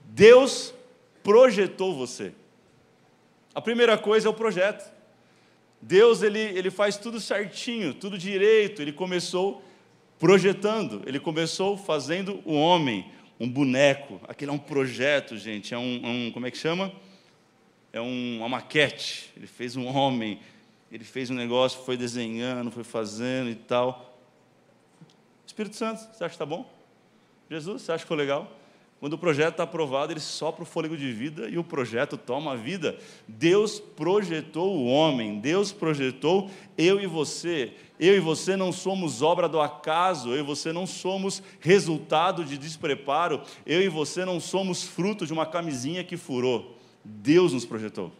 Deus 0.04 0.74
projetou 1.22 1.94
você. 1.94 2.32
A 3.54 3.60
primeira 3.60 3.96
coisa 3.96 4.28
é 4.28 4.30
o 4.30 4.34
projeto. 4.34 4.90
Deus 5.80 6.22
ele, 6.22 6.38
ele 6.38 6.70
faz 6.70 6.96
tudo 6.96 7.20
certinho, 7.20 7.94
tudo 7.94 8.18
direito. 8.18 8.82
Ele 8.82 8.92
começou 8.92 9.62
projetando, 10.18 11.02
ele 11.06 11.18
começou 11.18 11.76
fazendo 11.76 12.42
o 12.44 12.54
homem, 12.54 13.10
um 13.38 13.48
boneco. 13.48 14.20
Aquele 14.28 14.50
é 14.50 14.54
um 14.54 14.58
projeto, 14.58 15.36
gente. 15.38 15.72
É 15.72 15.78
um, 15.78 16.00
é 16.04 16.08
um 16.08 16.30
como 16.32 16.46
é 16.46 16.50
que 16.50 16.58
chama? 16.58 16.92
É 17.92 18.00
um, 18.00 18.38
uma 18.38 18.48
maquete. 18.48 19.30
Ele 19.36 19.46
fez 19.46 19.76
um 19.76 19.86
homem, 19.86 20.40
ele 20.90 21.04
fez 21.04 21.30
um 21.30 21.34
negócio, 21.34 21.80
foi 21.84 21.96
desenhando, 21.96 22.70
foi 22.70 22.84
fazendo 22.84 23.50
e 23.50 23.54
tal. 23.54 24.18
Espírito 25.46 25.76
Santo, 25.76 25.98
você 26.00 26.24
acha 26.24 26.28
que 26.28 26.34
está 26.34 26.46
bom? 26.46 26.70
Jesus, 27.50 27.82
você 27.82 27.92
acha 27.92 28.04
que 28.04 28.08
foi 28.08 28.16
legal? 28.16 28.50
Quando 29.00 29.14
o 29.14 29.18
projeto 29.18 29.52
está 29.52 29.62
aprovado, 29.62 30.12
ele 30.12 30.20
sopra 30.20 30.62
o 30.62 30.66
fôlego 30.66 30.94
de 30.94 31.10
vida 31.10 31.48
e 31.48 31.56
o 31.56 31.64
projeto 31.64 32.18
toma 32.18 32.54
vida. 32.54 32.98
Deus 33.26 33.80
projetou 33.80 34.76
o 34.76 34.86
homem, 34.86 35.40
Deus 35.40 35.72
projetou 35.72 36.50
eu 36.76 37.00
e 37.00 37.06
você. 37.06 37.72
Eu 37.98 38.14
e 38.14 38.20
você 38.20 38.56
não 38.56 38.70
somos 38.70 39.22
obra 39.22 39.48
do 39.48 39.58
acaso, 39.58 40.30
eu 40.30 40.40
e 40.40 40.42
você 40.42 40.70
não 40.70 40.86
somos 40.86 41.42
resultado 41.60 42.44
de 42.44 42.58
despreparo, 42.58 43.42
eu 43.64 43.80
e 43.80 43.88
você 43.88 44.24
não 44.24 44.38
somos 44.38 44.82
fruto 44.82 45.26
de 45.26 45.32
uma 45.32 45.46
camisinha 45.46 46.04
que 46.04 46.18
furou. 46.18 46.78
Deus 47.04 47.52
nos 47.52 47.64
projetou. 47.64 48.12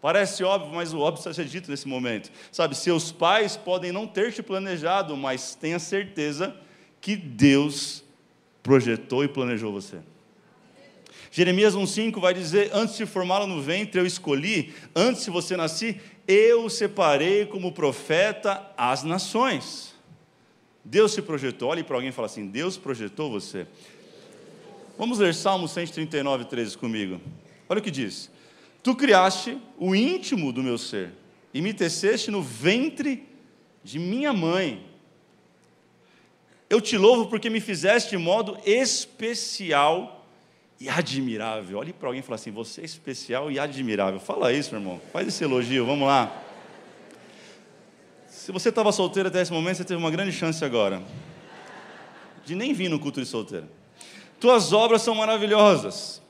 Parece 0.00 0.44
óbvio, 0.44 0.74
mas 0.74 0.92
o 0.92 0.98
óbvio 0.98 1.22
precisa 1.22 1.32
ser 1.32 1.48
dito 1.50 1.70
nesse 1.70 1.88
momento. 1.88 2.30
Sabe, 2.52 2.74
seus 2.74 3.10
pais 3.10 3.56
podem 3.56 3.90
não 3.90 4.06
ter 4.06 4.32
te 4.32 4.42
planejado, 4.42 5.16
mas 5.16 5.54
tenha 5.54 5.78
certeza 5.78 6.54
que 7.00 7.16
Deus 7.16 8.04
projetou 8.62 9.24
e 9.24 9.28
planejou 9.28 9.72
você. 9.72 10.00
Jeremias 11.30 11.74
1,5 11.74 12.20
vai 12.20 12.34
dizer: 12.34 12.70
Antes 12.72 12.96
de 12.96 13.06
formá-lo 13.06 13.46
no 13.46 13.62
ventre, 13.62 14.00
eu 14.00 14.06
escolhi, 14.06 14.74
antes 14.94 15.24
de 15.24 15.30
você 15.30 15.56
nascer, 15.56 16.00
eu 16.28 16.68
separei 16.68 17.46
como 17.46 17.72
profeta 17.72 18.70
às 18.76 19.02
nações. 19.02 19.94
Deus 20.84 21.12
se 21.12 21.22
projetou. 21.22 21.70
Olhe 21.70 21.82
para 21.82 21.96
alguém 21.96 22.10
e 22.10 22.12
fala 22.12 22.26
assim: 22.26 22.46
Deus 22.46 22.76
projetou 22.76 23.30
você. 23.30 23.66
Vamos 24.96 25.18
ler 25.18 25.34
Salmo 25.34 25.66
139, 25.66 26.44
13 26.44 26.78
comigo. 26.78 27.20
Olha 27.68 27.80
o 27.80 27.82
que 27.82 27.90
diz: 27.90 28.30
Tu 28.82 28.94
criaste 28.94 29.58
o 29.78 29.94
íntimo 29.94 30.52
do 30.52 30.62
meu 30.62 30.78
ser 30.78 31.10
e 31.52 31.60
me 31.60 31.74
teceste 31.74 32.30
no 32.30 32.40
ventre 32.40 33.26
de 33.82 33.98
minha 33.98 34.32
mãe. 34.32 34.84
Eu 36.70 36.80
te 36.80 36.96
louvo 36.96 37.26
porque 37.26 37.50
me 37.50 37.60
fizeste 37.60 38.10
de 38.10 38.16
modo 38.16 38.56
especial 38.64 40.24
e 40.80 40.88
admirável. 40.88 41.78
Olhe 41.78 41.92
para 41.92 42.08
alguém 42.08 42.20
e 42.20 42.22
fala 42.22 42.36
assim: 42.36 42.52
Você 42.52 42.82
é 42.82 42.84
especial 42.84 43.50
e 43.50 43.58
admirável. 43.58 44.20
Fala 44.20 44.52
isso, 44.52 44.70
meu 44.70 44.80
irmão. 44.80 45.00
Faz 45.12 45.26
esse 45.26 45.42
elogio, 45.42 45.84
vamos 45.84 46.06
lá. 46.06 46.42
Se 48.28 48.52
você 48.52 48.68
estava 48.68 48.92
solteiro 48.92 49.28
até 49.28 49.40
esse 49.40 49.52
momento, 49.52 49.78
você 49.78 49.84
teve 49.84 49.98
uma 49.98 50.10
grande 50.10 50.30
chance 50.30 50.64
agora 50.64 51.02
de 52.44 52.54
nem 52.54 52.72
vir 52.74 52.88
no 52.88 53.00
culto 53.00 53.20
de 53.20 53.26
solteiro. 53.26 53.66
Tuas 54.44 54.74
obras 54.74 55.00
são 55.00 55.14
maravilhosas, 55.14 56.20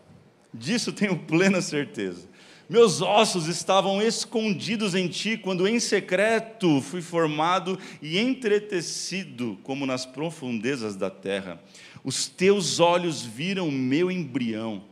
disso 0.52 0.92
tenho 0.92 1.18
plena 1.18 1.60
certeza. 1.60 2.28
Meus 2.70 3.02
ossos 3.02 3.48
estavam 3.48 4.00
escondidos 4.00 4.94
em 4.94 5.08
ti, 5.08 5.36
quando 5.36 5.66
em 5.66 5.80
secreto 5.80 6.80
fui 6.80 7.02
formado 7.02 7.76
e 8.00 8.16
entretecido, 8.20 9.58
como 9.64 9.84
nas 9.84 10.06
profundezas 10.06 10.94
da 10.94 11.10
terra. 11.10 11.60
Os 12.04 12.28
teus 12.28 12.78
olhos 12.78 13.22
viram 13.22 13.68
meu 13.68 14.12
embrião. 14.12 14.84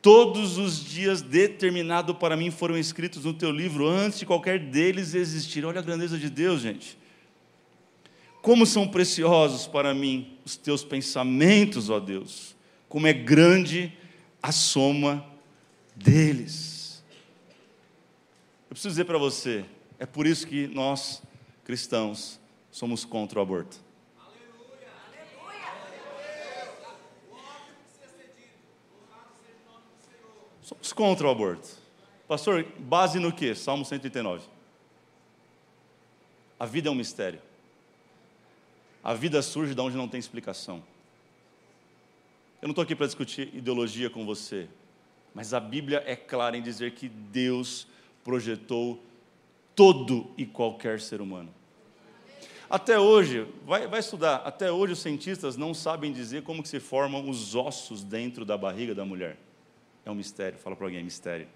Todos 0.00 0.56
os 0.56 0.82
dias 0.82 1.20
determinados 1.20 2.16
para 2.16 2.34
mim 2.34 2.50
foram 2.50 2.78
escritos 2.78 3.26
no 3.26 3.34
teu 3.34 3.50
livro, 3.50 3.86
antes 3.86 4.20
de 4.20 4.24
qualquer 4.24 4.58
deles 4.58 5.14
existir. 5.14 5.66
Olha 5.66 5.80
a 5.80 5.84
grandeza 5.84 6.16
de 6.16 6.30
Deus, 6.30 6.62
gente. 6.62 6.96
Como 8.40 8.64
são 8.64 8.88
preciosos 8.88 9.66
para 9.66 9.92
mim 9.92 10.38
os 10.46 10.56
teus 10.56 10.82
pensamentos, 10.82 11.90
ó 11.90 12.00
Deus. 12.00 12.53
Como 12.94 13.08
é 13.08 13.12
grande 13.12 13.92
a 14.40 14.52
soma 14.52 15.28
deles. 15.96 17.02
Eu 18.66 18.68
preciso 18.68 18.90
dizer 18.90 19.04
para 19.04 19.18
você, 19.18 19.64
é 19.98 20.06
por 20.06 20.28
isso 20.28 20.46
que 20.46 20.68
nós, 20.68 21.20
cristãos, 21.64 22.38
somos 22.70 23.04
contra 23.04 23.40
o 23.40 23.42
aborto. 23.42 23.80
Somos 30.62 30.92
contra 30.92 31.26
o 31.26 31.30
aborto. 31.30 31.68
Pastor, 32.28 32.64
base 32.78 33.18
no 33.18 33.32
que? 33.32 33.56
Salmo 33.56 33.84
139. 33.84 34.46
A 36.60 36.64
vida 36.64 36.90
é 36.90 36.92
um 36.92 36.94
mistério. 36.94 37.42
A 39.02 39.12
vida 39.14 39.42
surge 39.42 39.74
de 39.74 39.80
onde 39.80 39.96
não 39.96 40.06
tem 40.06 40.20
explicação. 40.20 40.93
Eu 42.64 42.68
não 42.68 42.72
estou 42.72 42.82
aqui 42.82 42.96
para 42.96 43.04
discutir 43.04 43.50
ideologia 43.52 44.08
com 44.08 44.24
você, 44.24 44.66
mas 45.34 45.52
a 45.52 45.60
Bíblia 45.60 46.02
é 46.06 46.16
clara 46.16 46.56
em 46.56 46.62
dizer 46.62 46.92
que 46.92 47.10
Deus 47.10 47.86
projetou 48.24 49.04
todo 49.74 50.30
e 50.38 50.46
qualquer 50.46 50.98
ser 50.98 51.20
humano. 51.20 51.54
Até 52.70 52.98
hoje, 52.98 53.46
vai, 53.66 53.86
vai, 53.86 54.00
estudar, 54.00 54.36
até 54.46 54.72
hoje 54.72 54.94
os 54.94 55.00
cientistas 55.00 55.58
não 55.58 55.74
sabem 55.74 56.10
dizer 56.10 56.42
como 56.42 56.62
que 56.62 56.68
se 56.70 56.80
formam 56.80 57.28
os 57.28 57.54
ossos 57.54 58.02
dentro 58.02 58.46
da 58.46 58.56
barriga 58.56 58.94
da 58.94 59.04
mulher. 59.04 59.36
É 60.02 60.10
um 60.10 60.14
mistério, 60.14 60.58
fala 60.58 60.74
para 60.74 60.86
alguém, 60.86 61.00
é 61.00 61.02
mistério. 61.02 61.46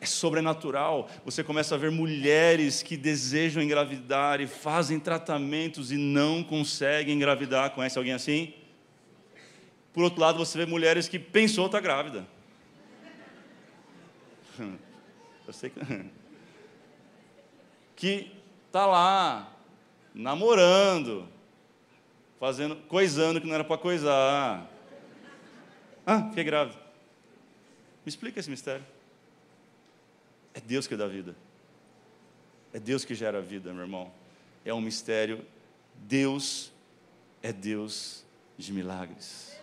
É 0.00 0.06
sobrenatural. 0.06 1.10
Você 1.24 1.42
começa 1.42 1.74
a 1.74 1.78
ver 1.78 1.90
mulheres 1.90 2.84
que 2.84 2.96
desejam 2.96 3.60
engravidar 3.60 4.40
e 4.40 4.46
fazem 4.46 5.00
tratamentos 5.00 5.90
e 5.90 5.96
não 5.96 6.44
conseguem 6.44 7.16
engravidar. 7.16 7.70
Conhece 7.72 7.98
alguém 7.98 8.12
assim? 8.12 8.54
Por 9.98 10.04
outro 10.04 10.20
lado, 10.20 10.38
você 10.38 10.56
vê 10.56 10.64
mulheres 10.64 11.08
que 11.08 11.18
pensou 11.18 11.66
estar 11.66 11.80
grávida. 11.80 12.24
Eu 15.44 15.52
sei 15.52 15.70
que. 15.70 15.80
que 17.96 18.30
tá 18.70 18.86
lá, 18.86 19.52
namorando, 20.14 21.28
fazendo, 22.38 22.76
coisando 22.86 23.40
que 23.40 23.46
não 23.48 23.56
era 23.56 23.64
para 23.64 23.76
coisar. 23.76 24.70
Ah, 26.06 26.28
fiquei 26.28 26.44
grávida. 26.44 26.78
Me 26.78 28.08
explica 28.08 28.38
esse 28.38 28.50
mistério. 28.50 28.86
É 30.54 30.60
Deus 30.60 30.86
que 30.86 30.94
dá 30.94 31.08
vida. 31.08 31.34
É 32.72 32.78
Deus 32.78 33.04
que 33.04 33.16
gera 33.16 33.38
a 33.38 33.42
vida, 33.42 33.72
meu 33.72 33.82
irmão. 33.82 34.12
É 34.64 34.72
um 34.72 34.80
mistério. 34.80 35.44
Deus 35.92 36.70
é 37.42 37.52
Deus 37.52 38.24
de 38.56 38.72
milagres. 38.72 39.57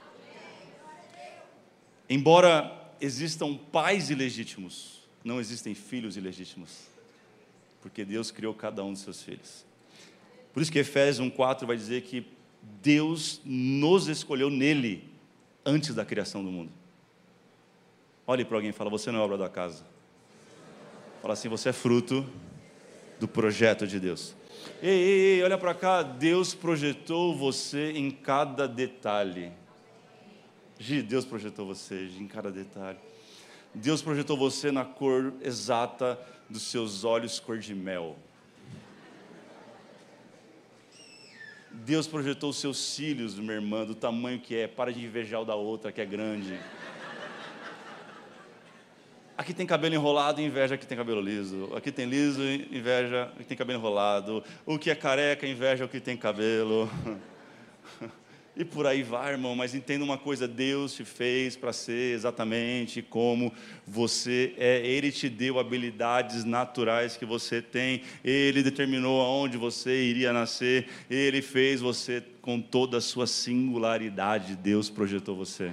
Embora 2.10 2.94
existam 3.02 3.56
pais 3.56 4.10
ilegítimos, 4.10 5.04
não 5.24 5.40
existem 5.40 5.74
filhos 5.74 6.18
ilegítimos, 6.18 6.88
porque 7.82 8.06
Deus 8.06 8.32
criou 8.32 8.54
cada 8.54 8.84
um 8.84 8.94
dos 8.94 9.02
seus 9.02 9.22
filhos. 9.24 9.66
Por 10.54 10.62
isso 10.62 10.72
que 10.72 10.80
Efésios 10.80 11.28
1,4 11.28 11.66
vai 11.66 11.76
dizer 11.76 12.04
que 12.04 12.26
Deus 12.82 13.42
nos 13.44 14.08
escolheu 14.08 14.50
nele 14.50 15.04
antes 15.66 15.94
da 15.94 16.06
criação 16.06 16.44
do 16.44 16.52
mundo. 16.52 16.72
Olhe 18.28 18.46
para 18.46 18.58
alguém 18.58 18.70
e 18.70 18.74
fala: 18.74 18.90
Você 18.90 19.12
não 19.12 19.20
é 19.20 19.22
obra 19.24 19.38
da 19.38 19.50
casa. 19.50 19.84
Fala 21.22 21.34
assim: 21.34 21.50
Você 21.50 21.70
é 21.70 21.74
fruto 21.74 22.26
do 23.20 23.28
projeto 23.28 23.86
de 23.86 24.00
Deus. 24.00 24.36
Ei, 24.82 24.90
ei, 24.90 25.22
ei 25.36 25.44
olha 25.44 25.58
para 25.58 25.74
cá. 25.74 26.02
Deus 26.02 26.54
projetou 26.56 27.36
você 27.36 27.92
em 27.92 28.10
cada 28.10 28.68
detalhe. 28.68 29.52
Gi, 30.78 31.02
Deus 31.02 31.26
projetou 31.26 31.66
você 31.66 32.10
em 32.20 32.28
cada 32.28 32.52
detalhe. 32.52 33.00
Deus 33.74 34.02
projetou 34.02 34.38
você 34.38 34.72
na 34.72 34.86
cor 34.86 35.34
exata 35.42 36.20
dos 36.50 36.64
seus 36.64 37.04
olhos, 37.04 37.40
cor 37.40 37.60
de 37.60 37.74
mel. 37.74 38.18
Deus 41.72 42.08
projetou 42.08 42.50
os 42.50 42.58
seus 42.58 42.78
cílios, 42.78 43.38
minha 43.38 43.54
irmã, 43.54 43.86
do 43.86 43.94
tamanho 43.94 44.40
que 44.40 44.56
é. 44.56 44.68
Para 44.68 44.94
de 44.94 45.04
invejar 45.04 45.42
o 45.42 45.46
da 45.46 45.56
outra, 45.56 45.92
que 45.92 46.00
é 46.00 46.06
grande. 46.06 46.58
Aqui 49.38 49.54
tem 49.54 49.66
cabelo 49.66 49.94
enrolado, 49.94 50.42
inveja 50.42 50.78
que 50.78 50.88
tem 50.88 50.98
cabelo 50.98 51.20
liso. 51.20 51.70
Aqui 51.76 51.92
tem 51.92 52.06
liso, 52.06 52.42
inveja 52.42 53.32
que 53.38 53.44
tem 53.44 53.58
cabelo 53.58 53.80
enrolado. 53.80 54.42
O 54.66 54.80
que 54.80 54.90
é 54.90 54.96
careca, 54.96 55.46
inveja 55.46 55.84
o 55.84 55.90
que 55.90 56.00
tem 56.00 56.16
cabelo. 56.16 56.90
E 58.58 58.64
por 58.64 58.88
aí 58.88 59.04
vai, 59.04 59.34
irmão, 59.34 59.54
mas 59.54 59.76
entenda 59.76 60.06
uma 60.06 60.18
coisa: 60.18 60.48
Deus 60.48 60.94
te 60.94 61.04
fez 61.04 61.58
para 61.58 61.74
ser 61.74 62.14
exatamente 62.14 63.02
como 63.02 63.52
você 63.86 64.54
é. 64.58 64.86
Ele 64.86 65.12
te 65.12 65.28
deu 65.28 65.60
habilidades 65.60 66.46
naturais 66.46 67.18
que 67.18 67.26
você 67.26 67.62
tem. 67.62 68.02
Ele 68.24 68.64
determinou 68.64 69.22
aonde 69.22 69.58
você 69.58 70.06
iria 70.06 70.32
nascer. 70.32 70.88
Ele 71.10 71.42
fez 71.42 71.82
você 71.82 72.24
com 72.42 72.62
toda 72.62 73.00
a 73.00 73.02
sua 73.02 73.28
singularidade. 73.28 74.56
Deus 74.56 74.90
projetou 74.90 75.36
você. 75.36 75.72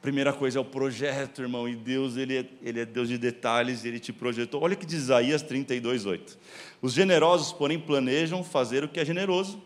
Primeira 0.00 0.32
coisa 0.32 0.58
é 0.58 0.62
o 0.62 0.64
projeto, 0.64 1.42
irmão, 1.42 1.68
e 1.68 1.76
Deus, 1.76 2.16
ele 2.16 2.38
é, 2.38 2.46
ele 2.62 2.80
é 2.80 2.86
Deus 2.86 3.06
de 3.06 3.18
detalhes, 3.18 3.84
ele 3.84 3.98
te 3.98 4.14
projetou. 4.14 4.62
Olha 4.62 4.74
que 4.74 4.86
diz 4.86 5.02
Isaías 5.02 5.42
32, 5.42 6.06
8. 6.06 6.38
Os 6.80 6.94
generosos, 6.94 7.52
porém, 7.52 7.78
planejam 7.78 8.42
fazer 8.42 8.82
o 8.82 8.88
que 8.88 8.98
é 8.98 9.04
generoso 9.04 9.60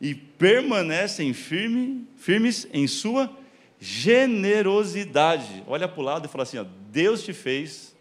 e 0.00 0.14
permanecem 0.14 1.32
firme, 1.32 2.06
firmes 2.16 2.66
em 2.72 2.86
sua 2.86 3.30
generosidade. 3.80 5.62
Olha 5.66 5.86
para 5.86 6.00
o 6.00 6.04
lado 6.04 6.26
e 6.26 6.28
fala 6.28 6.42
assim: 6.42 6.58
ó, 6.58 6.64
Deus 6.90 7.22
te 7.22 7.32
fez 7.32 7.94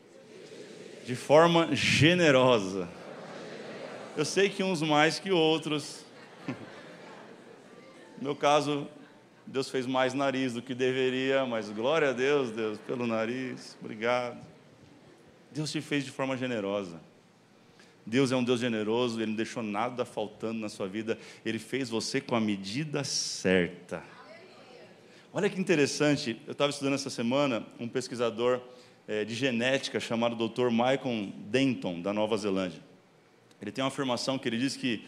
de 1.06 1.16
forma 1.16 1.76
generosa. 1.76 2.88
Eu 4.16 4.26
sei 4.26 4.50
que 4.50 4.64
uns 4.64 4.82
mais 4.82 5.20
que 5.20 5.32
outros. 5.32 6.06
No 8.16 8.30
meu 8.30 8.36
caso, 8.38 8.88
Deus 9.46 9.70
fez 9.70 9.86
mais 9.86 10.14
nariz 10.14 10.54
do 10.54 10.62
que 10.62 10.74
deveria, 10.74 11.46
mas 11.46 11.70
glória 11.70 12.12
a 12.12 12.14
Deus, 12.14 12.52
Deus, 12.52 12.78
pelo 12.78 13.06
nariz. 13.06 13.78
Obrigado. 13.82 14.40
Deus 15.52 15.72
te 15.72 15.82
fez 15.82 16.06
de 16.06 16.12
forma 16.12 16.38
generosa. 16.38 17.02
Deus 18.06 18.32
é 18.32 18.36
um 18.36 18.44
Deus 18.44 18.60
generoso, 18.60 19.20
Ele 19.20 19.28
não 19.28 19.36
deixou 19.36 19.64
nada 19.64 20.04
faltando 20.06 20.60
na 20.60 20.70
sua 20.70 20.88
vida, 20.88 21.18
Ele 21.46 21.60
fez 21.60 21.90
você 21.90 22.20
com 22.20 22.36
a 22.36 22.42
medida 22.42 23.04
certa. 23.04 24.04
Olha 25.32 25.50
que 25.50 25.60
interessante, 25.60 26.40
eu 26.46 26.52
estava 26.52 26.70
estudando 26.70 26.94
essa 26.94 27.10
semana 27.10 27.66
um 27.80 27.88
pesquisador 27.88 28.62
é, 29.08 29.26
de 29.26 29.34
genética 29.34 30.00
chamado 30.00 30.36
Dr. 30.36 30.70
Michael 30.70 31.32
Denton, 31.50 32.02
da 32.02 32.14
Nova 32.14 32.38
Zelândia. 32.38 32.82
Ele 33.62 33.72
tem 33.72 33.84
uma 33.84 33.88
afirmação 33.88 34.38
que 34.38 34.48
ele 34.48 34.58
diz 34.58 34.76
que 34.76 35.06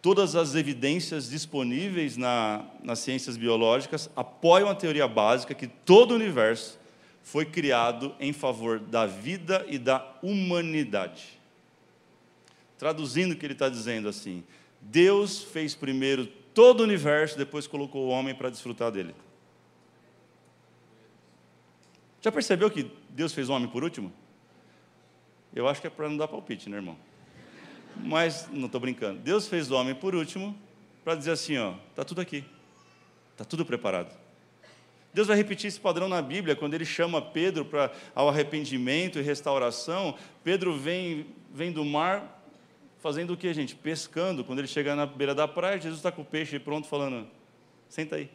todas 0.00 0.36
as 0.36 0.54
evidências 0.54 1.30
disponíveis 1.30 2.16
na, 2.16 2.66
nas 2.82 2.98
ciências 2.98 3.36
biológicas 3.36 4.10
apoiam 4.14 4.68
a 4.68 4.74
teoria 4.74 5.08
básica 5.08 5.54
que 5.54 5.66
todo 5.66 6.12
o 6.12 6.14
universo 6.14 6.78
foi 7.22 7.46
criado 7.46 8.14
em 8.20 8.32
favor 8.32 8.78
da 8.78 9.06
vida 9.06 9.64
e 9.68 9.78
da 9.78 10.06
humanidade. 10.22 11.40
Traduzindo 12.84 13.32
o 13.32 13.36
que 13.36 13.46
ele 13.46 13.54
está 13.54 13.70
dizendo 13.70 14.10
assim: 14.10 14.44
Deus 14.78 15.42
fez 15.42 15.74
primeiro 15.74 16.26
todo 16.26 16.80
o 16.80 16.82
universo, 16.82 17.38
depois 17.38 17.66
colocou 17.66 18.04
o 18.04 18.08
homem 18.10 18.34
para 18.34 18.50
desfrutar 18.50 18.92
dele. 18.92 19.14
Já 22.20 22.30
percebeu 22.30 22.70
que 22.70 22.90
Deus 23.08 23.32
fez 23.32 23.48
o 23.48 23.54
homem 23.54 23.70
por 23.70 23.82
último? 23.82 24.12
Eu 25.54 25.66
acho 25.66 25.80
que 25.80 25.86
é 25.86 25.90
para 25.90 26.10
não 26.10 26.18
dar 26.18 26.28
palpite, 26.28 26.68
né, 26.68 26.76
irmão? 26.76 26.98
Mas 27.96 28.50
não 28.52 28.66
estou 28.66 28.82
brincando. 28.82 29.18
Deus 29.18 29.48
fez 29.48 29.70
o 29.70 29.76
homem 29.76 29.94
por 29.94 30.14
último 30.14 30.54
para 31.02 31.14
dizer 31.14 31.30
assim, 31.30 31.56
ó, 31.56 31.72
tá 31.94 32.04
tudo 32.04 32.20
aqui, 32.20 32.44
tá 33.34 33.46
tudo 33.46 33.64
preparado. 33.64 34.14
Deus 35.14 35.26
vai 35.26 35.38
repetir 35.38 35.68
esse 35.68 35.80
padrão 35.80 36.06
na 36.06 36.20
Bíblia 36.20 36.54
quando 36.54 36.74
Ele 36.74 36.84
chama 36.84 37.22
Pedro 37.22 37.64
para 37.64 37.90
ao 38.14 38.28
arrependimento 38.28 39.18
e 39.18 39.22
restauração. 39.22 40.18
Pedro 40.42 40.76
vem 40.76 41.24
vem 41.50 41.72
do 41.72 41.82
mar 41.82 42.43
fazendo 43.04 43.34
o 43.34 43.36
que, 43.36 43.52
gente? 43.52 43.76
Pescando. 43.76 44.42
Quando 44.42 44.60
ele 44.60 44.66
chega 44.66 44.96
na 44.96 45.04
beira 45.04 45.34
da 45.34 45.46
praia, 45.46 45.78
Jesus 45.78 45.98
está 45.98 46.10
com 46.10 46.22
o 46.22 46.24
peixe 46.24 46.58
pronto, 46.58 46.88
falando: 46.88 47.28
senta 47.86 48.16
aí. 48.16 48.30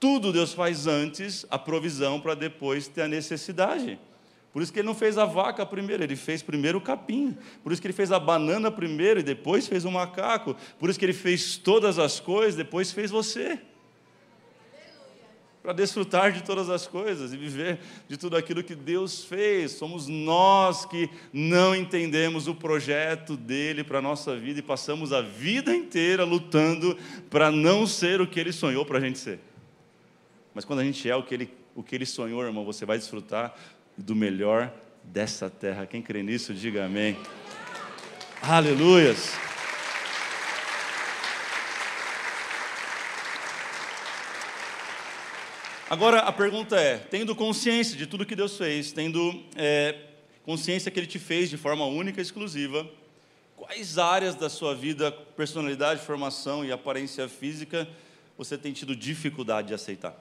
tudo 0.00 0.32
Deus 0.32 0.52
faz 0.52 0.88
antes 0.88 1.46
a 1.48 1.56
provisão 1.56 2.20
para 2.20 2.34
depois 2.34 2.88
ter 2.88 3.02
a 3.02 3.08
necessidade. 3.08 4.00
Por 4.52 4.62
isso 4.62 4.72
que 4.72 4.80
ele 4.80 4.86
não 4.86 4.96
fez 4.96 5.16
a 5.16 5.24
vaca 5.24 5.64
primeiro, 5.64 6.02
ele 6.02 6.16
fez 6.16 6.42
primeiro 6.42 6.78
o 6.78 6.80
capim. 6.80 7.36
Por 7.62 7.70
isso 7.70 7.80
que 7.80 7.86
ele 7.86 7.94
fez 7.94 8.10
a 8.10 8.18
banana 8.18 8.68
primeiro 8.68 9.20
e 9.20 9.22
depois 9.22 9.68
fez 9.68 9.84
o 9.84 9.92
macaco. 9.92 10.56
Por 10.80 10.90
isso 10.90 10.98
que 10.98 11.04
ele 11.04 11.12
fez 11.12 11.56
todas 11.56 12.00
as 12.00 12.18
coisas, 12.18 12.56
depois 12.56 12.90
fez 12.90 13.12
você. 13.12 13.60
Para 15.64 15.72
desfrutar 15.72 16.30
de 16.30 16.42
todas 16.42 16.68
as 16.68 16.86
coisas 16.86 17.32
e 17.32 17.38
viver 17.38 17.78
de 18.06 18.18
tudo 18.18 18.36
aquilo 18.36 18.62
que 18.62 18.74
Deus 18.74 19.24
fez. 19.24 19.72
Somos 19.72 20.06
nós 20.06 20.84
que 20.84 21.08
não 21.32 21.74
entendemos 21.74 22.46
o 22.46 22.54
projeto 22.54 23.34
dele 23.34 23.82
para 23.82 23.98
a 23.98 24.02
nossa 24.02 24.36
vida 24.36 24.58
e 24.58 24.62
passamos 24.62 25.10
a 25.10 25.22
vida 25.22 25.74
inteira 25.74 26.22
lutando 26.22 26.98
para 27.30 27.50
não 27.50 27.86
ser 27.86 28.20
o 28.20 28.26
que 28.26 28.38
ele 28.38 28.52
sonhou 28.52 28.84
para 28.84 28.98
a 28.98 29.00
gente 29.00 29.18
ser. 29.18 29.40
Mas 30.52 30.66
quando 30.66 30.80
a 30.80 30.84
gente 30.84 31.08
é 31.08 31.16
o 31.16 31.22
que 31.22 31.32
ele, 31.32 31.50
o 31.74 31.82
que 31.82 31.94
ele 31.94 32.04
sonhou, 32.04 32.44
irmão, 32.44 32.66
você 32.66 32.84
vai 32.84 32.98
desfrutar 32.98 33.54
do 33.96 34.14
melhor 34.14 34.70
dessa 35.02 35.48
terra. 35.48 35.86
Quem 35.86 36.02
crê 36.02 36.22
nisso, 36.22 36.52
diga 36.52 36.84
amém. 36.84 37.16
Aleluias. 38.42 39.32
Agora 45.94 46.18
a 46.22 46.32
pergunta 46.32 46.74
é: 46.74 46.98
tendo 46.98 47.36
consciência 47.36 47.96
de 47.96 48.04
tudo 48.04 48.26
que 48.26 48.34
Deus 48.34 48.58
fez, 48.58 48.90
tendo 48.90 49.44
é, 49.54 49.96
consciência 50.42 50.90
que 50.90 50.98
Ele 50.98 51.06
te 51.06 51.20
fez 51.20 51.48
de 51.48 51.56
forma 51.56 51.86
única 51.86 52.20
e 52.20 52.22
exclusiva, 52.22 52.84
quais 53.56 53.96
áreas 53.96 54.34
da 54.34 54.48
sua 54.48 54.74
vida, 54.74 55.12
personalidade, 55.12 56.00
formação 56.00 56.64
e 56.64 56.72
aparência 56.72 57.28
física 57.28 57.88
você 58.36 58.58
tem 58.58 58.72
tido 58.72 58.96
dificuldade 58.96 59.68
de 59.68 59.74
aceitar? 59.74 60.16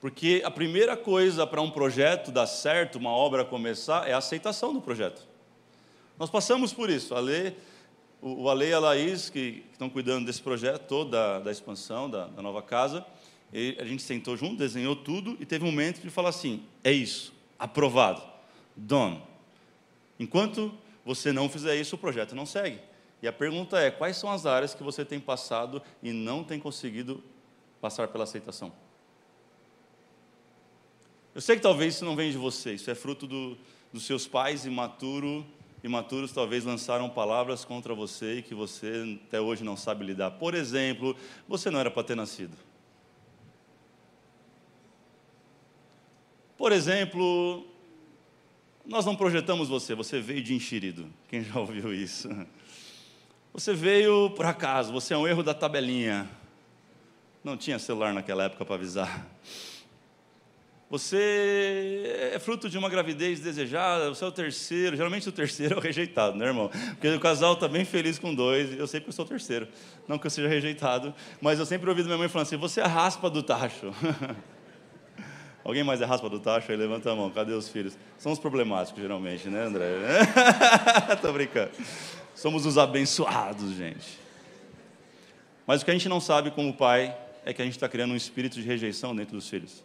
Porque 0.00 0.40
a 0.46 0.50
primeira 0.50 0.96
coisa 0.96 1.46
para 1.46 1.60
um 1.60 1.70
projeto 1.70 2.32
dar 2.32 2.46
certo, 2.46 2.96
uma 2.96 3.10
obra 3.10 3.44
começar, 3.44 4.08
é 4.08 4.14
a 4.14 4.16
aceitação 4.16 4.72
do 4.72 4.80
projeto. 4.80 5.28
Nós 6.18 6.30
passamos 6.30 6.72
por 6.72 6.88
isso. 6.88 7.14
A 7.14 7.20
Lê, 7.20 7.52
o 8.22 8.48
Ale 8.48 8.70
e 8.70 8.72
a 8.72 8.78
Laís, 8.78 9.28
que, 9.28 9.62
estão 9.72 9.90
cuidando 9.90 10.24
desse 10.24 10.40
projeto 10.40 10.86
todo, 10.86 11.10
da, 11.10 11.40
da 11.40 11.52
expansão, 11.52 12.08
da, 12.08 12.28
da 12.28 12.40
nova 12.40 12.62
casa, 12.62 13.04
a 13.78 13.84
gente 13.84 14.02
sentou 14.02 14.36
junto, 14.36 14.56
desenhou 14.56 14.96
tudo 14.96 15.36
e 15.38 15.46
teve 15.46 15.64
um 15.64 15.70
momento 15.70 16.00
de 16.00 16.10
falar 16.10 16.30
assim: 16.30 16.64
é 16.82 16.90
isso, 16.90 17.32
aprovado, 17.56 18.20
done. 18.74 19.22
Enquanto 20.18 20.72
você 21.04 21.32
não 21.32 21.48
fizer 21.48 21.76
isso, 21.76 21.94
o 21.94 21.98
projeto 21.98 22.34
não 22.34 22.46
segue. 22.46 22.80
E 23.22 23.28
a 23.28 23.32
pergunta 23.32 23.78
é: 23.78 23.92
quais 23.92 24.16
são 24.16 24.28
as 24.30 24.44
áreas 24.44 24.74
que 24.74 24.82
você 24.82 25.04
tem 25.04 25.20
passado 25.20 25.80
e 26.02 26.12
não 26.12 26.42
tem 26.42 26.58
conseguido 26.58 27.22
passar 27.80 28.08
pela 28.08 28.24
aceitação? 28.24 28.72
Eu 31.32 31.40
sei 31.40 31.56
que 31.56 31.62
talvez 31.62 31.94
isso 31.94 32.04
não 32.04 32.16
vem 32.16 32.30
de 32.30 32.36
você, 32.36 32.74
isso 32.74 32.90
é 32.90 32.94
fruto 32.94 33.26
do, 33.26 33.56
dos 33.92 34.04
seus 34.04 34.26
pais 34.26 34.66
imaturo, 34.66 35.46
imaturos 35.82 36.32
talvez 36.32 36.64
lançaram 36.64 37.08
palavras 37.08 37.64
contra 37.64 37.94
você 37.94 38.38
e 38.38 38.42
que 38.42 38.54
você 38.54 39.18
até 39.26 39.40
hoje 39.40 39.62
não 39.62 39.76
sabe 39.76 40.04
lidar. 40.04 40.32
Por 40.32 40.54
exemplo, 40.54 41.16
você 41.46 41.70
não 41.70 41.78
era 41.78 41.90
para 41.90 42.02
ter 42.02 42.16
nascido. 42.16 42.56
Por 46.64 46.72
exemplo, 46.72 47.62
nós 48.86 49.04
não 49.04 49.14
projetamos 49.14 49.68
você, 49.68 49.94
você 49.94 50.18
veio 50.18 50.42
de 50.42 50.54
enxerido. 50.54 51.06
Quem 51.28 51.44
já 51.44 51.60
ouviu 51.60 51.92
isso? 51.92 52.26
Você 53.52 53.74
veio 53.74 54.30
por 54.30 54.46
acaso, 54.46 54.90
você 54.90 55.12
é 55.12 55.18
um 55.18 55.28
erro 55.28 55.42
da 55.42 55.52
tabelinha. 55.52 56.26
Não 57.44 57.54
tinha 57.54 57.78
celular 57.78 58.14
naquela 58.14 58.44
época 58.44 58.64
para 58.64 58.76
avisar. 58.76 59.26
Você 60.88 62.30
é 62.32 62.38
fruto 62.38 62.70
de 62.70 62.78
uma 62.78 62.88
gravidez 62.88 63.40
desejada, 63.40 64.08
você 64.08 64.24
é 64.24 64.26
o 64.26 64.32
terceiro. 64.32 64.96
Geralmente 64.96 65.28
o 65.28 65.32
terceiro 65.32 65.74
é 65.74 65.76
o 65.76 65.80
rejeitado, 65.80 66.34
né, 66.34 66.46
irmão? 66.46 66.70
Porque 66.92 67.08
o 67.08 67.20
casal 67.20 67.52
está 67.52 67.68
bem 67.68 67.84
feliz 67.84 68.18
com 68.18 68.34
dois. 68.34 68.72
Eu 68.72 68.86
sei 68.86 69.02
que 69.02 69.08
eu 69.10 69.12
sou 69.12 69.26
o 69.26 69.28
terceiro. 69.28 69.68
Não 70.08 70.16
que 70.16 70.26
eu 70.26 70.30
seja 70.30 70.48
rejeitado, 70.48 71.14
mas 71.42 71.58
eu 71.58 71.66
sempre 71.66 71.90
ouvi 71.90 72.00
da 72.00 72.06
minha 72.06 72.16
mãe 72.16 72.28
falando 72.30 72.46
assim: 72.46 72.56
você 72.56 72.80
é 72.80 72.84
a 72.84 72.88
raspa 72.88 73.28
do 73.28 73.42
tacho. 73.42 73.92
Alguém 75.64 75.82
mais 75.82 76.02
é 76.02 76.04
raspa 76.04 76.28
do 76.28 76.38
tacho? 76.38 76.70
Aí 76.70 76.76
levanta 76.76 77.10
a 77.10 77.16
mão. 77.16 77.30
Cadê 77.30 77.54
os 77.54 77.68
filhos? 77.68 77.96
São 78.18 78.30
os 78.32 78.38
problemáticos, 78.38 79.00
geralmente, 79.00 79.48
né, 79.48 79.62
André? 79.62 79.86
Estou 81.10 81.32
brincando. 81.32 81.70
Somos 82.34 82.66
os 82.66 82.76
abençoados, 82.76 83.72
gente. 83.72 84.18
Mas 85.66 85.80
o 85.80 85.84
que 85.84 85.90
a 85.90 85.94
gente 85.94 86.08
não 86.08 86.20
sabe 86.20 86.50
como 86.50 86.74
pai 86.74 87.16
é 87.46 87.54
que 87.54 87.62
a 87.62 87.64
gente 87.64 87.74
está 87.74 87.88
criando 87.88 88.12
um 88.12 88.16
espírito 88.16 88.60
de 88.60 88.62
rejeição 88.62 89.16
dentro 89.16 89.34
dos 89.34 89.48
filhos. 89.48 89.82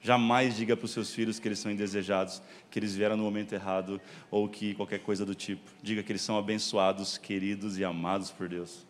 Jamais 0.00 0.54
diga 0.54 0.76
para 0.76 0.84
os 0.84 0.92
seus 0.92 1.12
filhos 1.12 1.40
que 1.40 1.48
eles 1.48 1.58
são 1.58 1.72
indesejados, 1.72 2.40
que 2.70 2.78
eles 2.78 2.94
vieram 2.94 3.16
no 3.16 3.24
momento 3.24 3.54
errado 3.54 4.00
ou 4.30 4.48
que 4.48 4.74
qualquer 4.74 5.00
coisa 5.00 5.24
do 5.24 5.34
tipo. 5.34 5.68
Diga 5.82 6.02
que 6.02 6.12
eles 6.12 6.22
são 6.22 6.38
abençoados, 6.38 7.18
queridos 7.18 7.78
e 7.78 7.84
amados 7.84 8.30
por 8.30 8.48
Deus. 8.48 8.86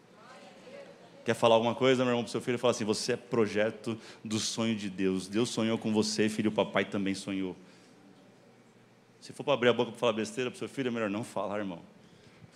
Quer 1.24 1.34
falar 1.34 1.54
alguma 1.54 1.74
coisa, 1.74 2.04
meu 2.04 2.12
irmão, 2.12 2.22
para 2.22 2.28
o 2.28 2.32
seu 2.32 2.40
filho? 2.40 2.58
Fala 2.58 2.72
assim: 2.72 2.84
você 2.84 3.12
é 3.12 3.16
projeto 3.16 3.98
do 4.24 4.38
sonho 4.38 4.76
de 4.76 4.90
Deus. 4.90 5.26
Deus 5.26 5.50
sonhou 5.50 5.78
com 5.78 5.92
você, 5.92 6.28
filho, 6.28 6.50
o 6.50 6.54
papai 6.54 6.84
também 6.84 7.14
sonhou. 7.14 7.56
Se 9.20 9.32
for 9.32 9.42
para 9.42 9.54
abrir 9.54 9.68
a 9.70 9.72
boca 9.72 9.90
para 9.90 9.98
falar 9.98 10.12
besteira 10.12 10.50
para 10.50 10.56
o 10.56 10.58
seu 10.58 10.68
filho, 10.68 10.88
é 10.88 10.90
melhor 10.90 11.08
não 11.08 11.24
falar, 11.24 11.58
irmão 11.58 11.80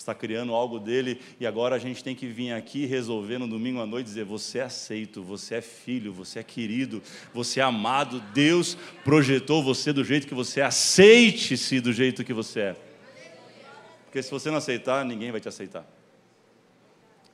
está 0.01 0.15
criando 0.15 0.55
algo 0.55 0.79
dele 0.79 1.21
e 1.39 1.47
agora 1.47 1.77
a 1.77 1.79
gente 1.79 2.03
tem 2.03 2.15
que 2.15 2.27
vir 2.27 2.53
aqui 2.53 2.87
resolver 2.87 3.39
no 3.39 3.49
domingo 3.49 3.81
à 3.81 3.87
noite 3.87 4.07
dizer: 4.07 4.25
você 4.25 4.59
é 4.59 4.63
aceito, 4.63 5.23
você 5.23 5.57
é 5.57 5.61
filho, 5.61 6.13
você 6.13 6.39
é 6.39 6.43
querido, 6.43 7.03
você 7.35 7.61
é 7.61 7.63
amado. 7.63 8.21
Deus 8.33 8.77
projetou 9.05 9.63
você 9.63 9.93
do 9.93 10.05
jeito 10.05 10.27
que 10.27 10.35
você 10.35 10.61
é. 10.61 10.65
Aceite-se 10.65 11.81
do 11.81 11.93
jeito 11.93 12.25
que 12.25 12.33
você 12.33 12.61
é. 12.61 12.77
Porque 14.05 14.23
se 14.23 14.31
você 14.31 14.51
não 14.51 14.59
aceitar, 14.59 15.05
ninguém 15.05 15.31
vai 15.31 15.41
te 15.41 15.49
aceitar. 15.49 15.87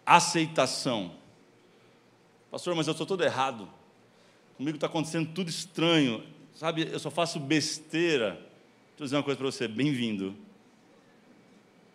Aceitação. 0.05 1.24
Pastor, 2.55 2.73
mas 2.77 2.87
eu 2.87 2.93
estou 2.93 3.05
todo 3.05 3.25
errado. 3.25 3.69
Comigo 4.57 4.77
está 4.77 4.87
acontecendo 4.87 5.29
tudo 5.35 5.51
estranho. 5.51 6.23
Sabe, 6.55 6.89
eu 6.89 7.01
só 7.01 7.11
faço 7.11 7.41
besteira. 7.41 8.35
Deixa 8.35 9.01
eu 9.01 9.05
dizer 9.07 9.17
uma 9.17 9.25
coisa 9.25 9.37
para 9.37 9.47
você: 9.47 9.67
bem-vindo 9.67 10.37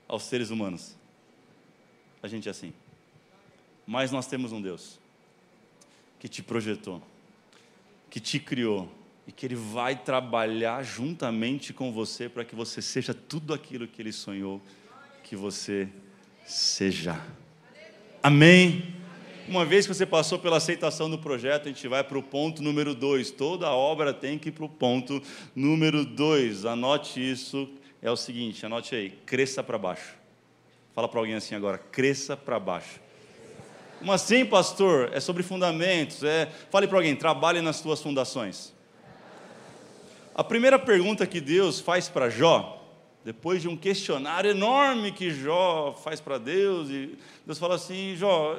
aos 0.06 0.24
seres 0.24 0.50
humanos. 0.50 0.98
A 2.22 2.28
gente 2.28 2.50
é 2.50 2.52
assim. 2.52 2.74
Mas 3.88 4.12
nós 4.12 4.28
temos 4.28 4.52
um 4.52 4.62
Deus 4.62 5.00
que 6.20 6.28
te 6.28 6.44
projetou, 6.44 7.02
que 8.10 8.20
te 8.20 8.38
criou 8.38 8.92
e 9.26 9.32
que 9.32 9.46
Ele 9.46 9.56
vai 9.56 9.96
trabalhar 9.96 10.84
juntamente 10.84 11.72
com 11.72 11.94
você 11.94 12.28
para 12.28 12.44
que 12.44 12.54
você 12.54 12.82
seja 12.82 13.14
tudo 13.14 13.54
aquilo 13.54 13.88
que 13.88 14.02
Ele 14.02 14.12
sonhou 14.12 14.62
que 15.24 15.38
você 15.38 15.88
seja. 16.46 17.18
Amém? 18.22 18.99
Uma 19.50 19.66
vez 19.66 19.88
que 19.88 19.94
você 19.96 20.06
passou 20.06 20.38
pela 20.38 20.58
aceitação 20.58 21.10
do 21.10 21.18
projeto, 21.18 21.64
a 21.64 21.72
gente 21.72 21.88
vai 21.88 22.04
para 22.04 22.20
o 22.20 22.22
ponto 22.22 22.62
número 22.62 22.94
dois. 22.94 23.32
Toda 23.32 23.72
obra 23.72 24.14
tem 24.14 24.38
que 24.38 24.50
ir 24.50 24.52
para 24.52 24.66
o 24.66 24.70
ponto 24.70 25.20
número 25.56 26.06
dois. 26.06 26.66
Anote 26.66 27.20
isso, 27.20 27.68
é 28.00 28.12
o 28.12 28.16
seguinte, 28.16 28.64
anote 28.64 28.94
aí, 28.94 29.10
cresça 29.26 29.64
para 29.64 29.76
baixo. 29.76 30.14
Fala 30.94 31.08
para 31.08 31.20
alguém 31.20 31.34
assim 31.34 31.56
agora, 31.56 31.80
cresça 31.80 32.38
para 32.38 32.60
baixo. 32.60 33.00
Como 33.98 34.12
assim, 34.12 34.46
pastor? 34.46 35.10
É 35.14 35.20
sobre 35.20 35.42
fundamentos. 35.42 36.24
É... 36.24 36.48
Fale 36.70 36.88
para 36.88 37.00
alguém, 37.00 37.16
trabalhe 37.16 37.60
nas 37.60 37.78
suas 37.78 38.00
fundações. 38.00 38.72
A 40.36 40.44
primeira 40.44 40.78
pergunta 40.78 41.26
que 41.26 41.42
Deus 41.42 41.80
faz 41.80 42.08
para 42.08 42.30
Jó, 42.30 42.86
depois 43.26 43.64
de 43.64 43.68
um 43.68 43.76
questionário 43.76 44.52
enorme 44.52 45.12
que 45.12 45.32
Jó 45.32 46.00
faz 46.04 46.22
para 46.22 46.38
Deus, 46.38 46.92
e 46.92 47.18
Deus 47.48 47.58
fala 47.58 47.74
assim: 47.74 48.16
Jó, 48.16 48.56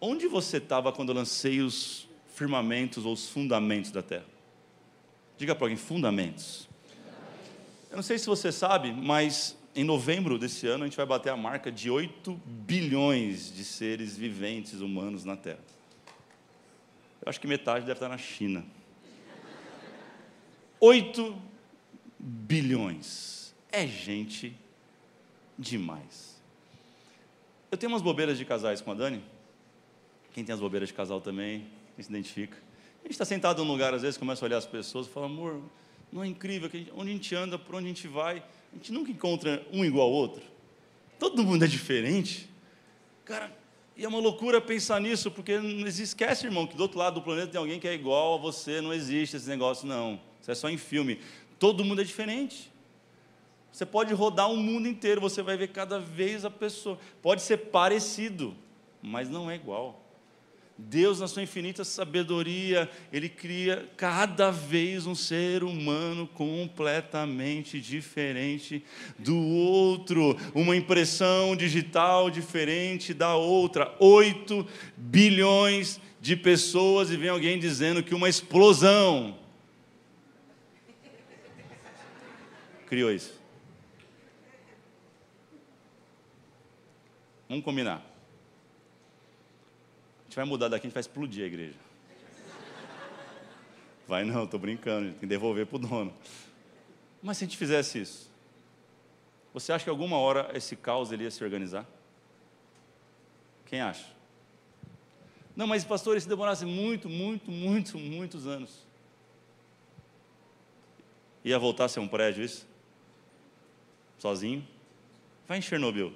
onde 0.00 0.26
você 0.26 0.56
estava 0.56 0.92
quando 0.92 1.10
eu 1.10 1.14
lancei 1.14 1.60
os 1.60 2.08
firmamentos 2.34 3.04
ou 3.04 3.12
os 3.12 3.28
fundamentos 3.28 3.90
da 3.90 4.02
terra? 4.02 4.26
Diga 5.36 5.54
para 5.54 5.64
alguém: 5.66 5.76
fundamentos. 5.76 6.68
Eu 7.90 7.96
não 7.96 8.02
sei 8.02 8.18
se 8.18 8.26
você 8.26 8.52
sabe, 8.52 8.92
mas 8.92 9.56
em 9.74 9.84
novembro 9.84 10.38
desse 10.38 10.66
ano 10.66 10.84
a 10.84 10.86
gente 10.86 10.96
vai 10.96 11.06
bater 11.06 11.30
a 11.30 11.36
marca 11.36 11.70
de 11.70 11.90
8 11.90 12.32
bilhões 12.44 13.52
de 13.52 13.64
seres 13.64 14.16
viventes 14.16 14.80
humanos 14.80 15.24
na 15.24 15.36
Terra. 15.36 15.60
Eu 17.22 17.28
acho 17.28 17.40
que 17.40 17.46
metade 17.46 17.80
deve 17.80 17.92
estar 17.92 18.08
na 18.08 18.18
China. 18.18 18.64
8 20.80 21.36
bilhões. 22.18 23.54
É 23.70 23.86
gente 23.86 24.56
demais. 25.58 26.40
Eu 27.70 27.78
tenho 27.78 27.92
umas 27.92 28.02
bobeiras 28.02 28.38
de 28.38 28.44
casais 28.44 28.80
com 28.80 28.90
a 28.90 28.94
Dani. 28.94 29.22
Quem 30.32 30.44
tem 30.44 30.54
as 30.54 30.60
bobeiras 30.60 30.88
de 30.88 30.94
casal 30.94 31.20
também, 31.20 31.66
quem 31.94 32.04
se 32.04 32.10
identifica. 32.10 32.56
A 33.00 33.02
gente 33.02 33.12
está 33.12 33.24
sentado 33.24 33.64
num 33.64 33.70
lugar, 33.70 33.94
às 33.94 34.02
vezes, 34.02 34.16
começa 34.16 34.44
a 34.44 34.46
olhar 34.46 34.58
as 34.58 34.66
pessoas 34.66 35.06
e 35.06 35.10
fala, 35.10 35.26
amor, 35.26 35.60
não 36.12 36.22
é 36.22 36.26
incrível 36.26 36.70
onde 36.94 37.10
a 37.10 37.12
gente 37.12 37.34
anda, 37.34 37.58
por 37.58 37.74
onde 37.74 37.86
a 37.86 37.88
gente 37.88 38.06
vai, 38.06 38.42
a 38.72 38.76
gente 38.76 38.92
nunca 38.92 39.10
encontra 39.10 39.66
um 39.72 39.84
igual 39.84 40.06
ao 40.06 40.12
outro. 40.12 40.42
Todo 41.18 41.42
mundo 41.42 41.64
é 41.64 41.68
diferente. 41.68 42.48
Cara, 43.24 43.54
E 43.96 44.04
é 44.04 44.08
uma 44.08 44.18
loucura 44.18 44.62
pensar 44.62 44.98
nisso, 44.98 45.30
porque 45.30 45.58
não 45.58 45.86
esquece, 45.86 46.46
irmão, 46.46 46.66
que 46.66 46.74
do 46.74 46.82
outro 46.82 46.98
lado 46.98 47.16
do 47.16 47.22
planeta 47.22 47.48
tem 47.48 47.58
alguém 47.58 47.78
que 47.78 47.86
é 47.86 47.92
igual 47.92 48.36
a 48.36 48.38
você, 48.38 48.80
não 48.80 48.94
existe 48.94 49.36
esse 49.36 49.46
negócio, 49.46 49.86
não. 49.86 50.18
Isso 50.40 50.50
é 50.50 50.54
só 50.54 50.70
em 50.70 50.78
filme. 50.78 51.20
Todo 51.58 51.84
mundo 51.84 52.00
é 52.00 52.04
diferente. 52.04 52.72
Você 53.70 53.84
pode 53.84 54.14
rodar 54.14 54.50
o 54.50 54.56
mundo 54.56 54.88
inteiro, 54.88 55.20
você 55.20 55.42
vai 55.42 55.56
ver 55.56 55.68
cada 55.68 55.98
vez 55.98 56.46
a 56.46 56.50
pessoa. 56.50 56.98
Pode 57.20 57.42
ser 57.42 57.58
parecido, 57.58 58.56
mas 59.02 59.28
não 59.28 59.50
é 59.50 59.54
igual. 59.54 60.02
Deus, 60.88 61.20
na 61.20 61.28
sua 61.28 61.42
infinita 61.42 61.84
sabedoria, 61.84 62.90
Ele 63.12 63.28
cria 63.28 63.88
cada 63.96 64.50
vez 64.50 65.06
um 65.06 65.14
ser 65.14 65.62
humano 65.62 66.26
completamente 66.26 67.80
diferente 67.80 68.82
do 69.18 69.36
outro, 69.36 70.36
uma 70.54 70.74
impressão 70.74 71.54
digital 71.54 72.30
diferente 72.30 73.12
da 73.12 73.34
outra. 73.36 73.94
Oito 74.00 74.66
bilhões 74.96 76.00
de 76.20 76.36
pessoas, 76.36 77.10
e 77.10 77.16
vem 77.16 77.28
alguém 77.28 77.58
dizendo 77.58 78.02
que 78.02 78.14
uma 78.14 78.28
explosão 78.28 79.38
criou 82.86 83.12
isso. 83.12 83.38
Vamos 87.48 87.64
combinar. 87.64 88.09
A 90.30 90.32
gente 90.32 90.36
vai 90.36 90.44
mudar 90.44 90.68
daqui, 90.68 90.86
a 90.86 90.88
gente 90.88 90.94
vai 90.94 91.00
explodir 91.00 91.42
a 91.42 91.46
igreja. 91.48 91.74
Vai 94.06 94.24
não, 94.24 94.44
estou 94.44 94.60
brincando, 94.60 95.10
tem 95.10 95.18
que 95.18 95.26
devolver 95.26 95.66
para 95.66 95.74
o 95.74 95.78
dono. 95.80 96.14
Mas 97.20 97.36
se 97.36 97.42
a 97.42 97.46
gente 97.48 97.56
fizesse 97.56 98.00
isso, 98.00 98.30
você 99.52 99.72
acha 99.72 99.82
que 99.82 99.90
alguma 99.90 100.18
hora 100.18 100.48
esse 100.54 100.76
caos 100.76 101.10
ele 101.10 101.24
ia 101.24 101.30
se 101.32 101.42
organizar? 101.42 101.84
Quem 103.66 103.80
acha? 103.80 104.06
Não, 105.56 105.66
mas 105.66 105.82
pastor, 105.82 106.20
se 106.20 106.28
demorasse 106.28 106.64
muito, 106.64 107.08
muito, 107.08 107.50
muito, 107.50 107.98
muitos 107.98 108.46
anos? 108.46 108.86
Ia 111.44 111.58
voltar 111.58 111.86
a 111.86 111.88
ser 111.88 111.98
um 111.98 112.06
prédio 112.06 112.44
isso? 112.44 112.68
Sozinho? 114.16 114.64
Vai 115.48 115.58
em 115.58 115.62
Chernobyl. 115.62 116.12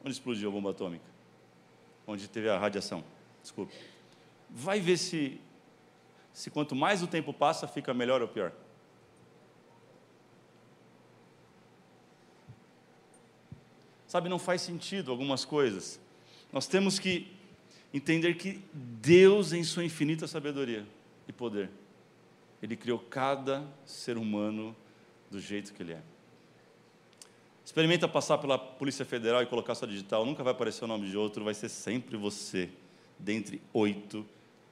Onde 0.00 0.12
explodiu 0.12 0.48
a 0.48 0.52
bomba 0.52 0.70
atômica? 0.70 1.17
Onde 2.08 2.26
teve 2.26 2.48
a 2.48 2.58
radiação. 2.58 3.04
Desculpe. 3.42 3.74
Vai 4.48 4.80
ver 4.80 4.96
se, 4.96 5.38
se 6.32 6.50
quanto 6.50 6.74
mais 6.74 7.02
o 7.02 7.06
tempo 7.06 7.34
passa, 7.34 7.68
fica 7.68 7.92
melhor 7.92 8.22
ou 8.22 8.28
pior. 8.28 8.50
Sabe, 14.06 14.30
não 14.30 14.38
faz 14.38 14.62
sentido 14.62 15.10
algumas 15.10 15.44
coisas. 15.44 16.00
Nós 16.50 16.66
temos 16.66 16.98
que 16.98 17.30
entender 17.92 18.34
que 18.36 18.64
Deus, 18.72 19.52
em 19.52 19.62
sua 19.62 19.84
infinita 19.84 20.26
sabedoria 20.26 20.86
e 21.28 21.32
poder, 21.32 21.68
Ele 22.62 22.74
criou 22.74 22.98
cada 22.98 23.66
ser 23.84 24.16
humano 24.16 24.74
do 25.30 25.38
jeito 25.38 25.74
que 25.74 25.82
Ele 25.82 25.92
é. 25.92 26.02
Experimenta 27.68 28.08
passar 28.08 28.38
pela 28.38 28.56
Polícia 28.56 29.04
Federal 29.04 29.42
e 29.42 29.46
colocar 29.46 29.74
sua 29.74 29.86
digital, 29.86 30.24
nunca 30.24 30.42
vai 30.42 30.52
aparecer 30.52 30.84
o 30.84 30.86
nome 30.86 31.06
de 31.06 31.18
outro, 31.18 31.44
vai 31.44 31.52
ser 31.52 31.68
sempre 31.68 32.16
você, 32.16 32.70
dentre 33.18 33.60
8 33.74 34.24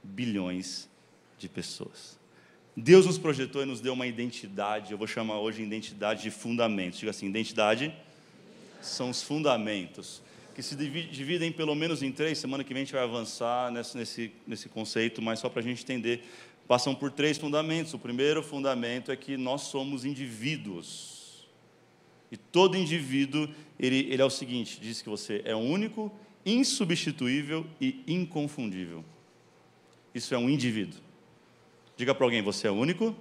bilhões 0.02 0.88
de 1.38 1.46
pessoas. 1.46 2.18
Deus 2.74 3.04
nos 3.04 3.18
projetou 3.18 3.62
e 3.62 3.66
nos 3.66 3.82
deu 3.82 3.92
uma 3.92 4.06
identidade, 4.06 4.92
eu 4.92 4.96
vou 4.96 5.06
chamar 5.06 5.38
hoje 5.40 5.62
identidade 5.62 6.22
de 6.22 6.30
fundamentos. 6.30 6.98
Diga 6.98 7.11
assim: 7.11 7.26
identidade 7.26 7.94
são 8.80 9.11
os 9.11 9.22
fundamentos, 9.22 10.22
que 10.54 10.62
se 10.62 10.74
dividem 10.74 11.52
pelo 11.52 11.74
menos 11.74 12.02
em 12.02 12.11
três. 12.11 12.38
Semana 12.38 12.64
que 12.64 12.72
vem 12.72 12.80
a 12.80 12.85
gente 12.87 12.94
vai 12.94 13.02
avançar 13.02 13.70
nesse, 13.70 14.32
nesse 14.46 14.70
conceito, 14.70 15.20
mas 15.20 15.38
só 15.38 15.50
para 15.50 15.61
a 15.61 15.62
gente 15.62 15.82
entender. 15.82 16.24
Passam 16.66 16.94
por 16.94 17.12
três 17.12 17.37
fundamentos. 17.37 17.92
O 17.92 17.98
primeiro 17.98 18.42
fundamento 18.42 19.12
é 19.12 19.16
que 19.16 19.37
nós 19.37 19.64
somos 19.64 20.06
indivíduos. 20.06 21.15
E 22.30 22.36
todo 22.36 22.76
indivíduo, 22.76 23.48
ele, 23.78 24.08
ele 24.10 24.22
é 24.22 24.24
o 24.24 24.30
seguinte: 24.30 24.78
diz 24.80 25.02
que 25.02 25.08
você 25.08 25.42
é 25.44 25.54
único, 25.54 26.12
insubstituível 26.44 27.66
e 27.80 28.02
inconfundível. 28.06 29.04
Isso 30.14 30.34
é 30.34 30.38
um 30.38 30.48
indivíduo. 30.48 31.00
Diga 31.96 32.14
para 32.14 32.26
alguém: 32.26 32.42
você 32.42 32.66
é 32.66 32.70
único, 32.70 33.14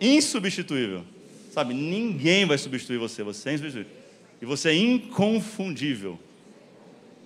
insubstituível. 0.00 1.04
Sabe, 1.50 1.72
ninguém 1.72 2.44
vai 2.44 2.58
substituir 2.58 2.98
você, 2.98 3.22
você 3.22 3.50
é 3.50 3.54
insubstituível. 3.54 3.92
E 4.40 4.44
você 4.44 4.70
é 4.70 4.74
inconfundível. 4.74 6.18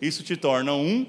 Isso 0.00 0.22
te 0.22 0.36
torna 0.36 0.72
um 0.72 1.04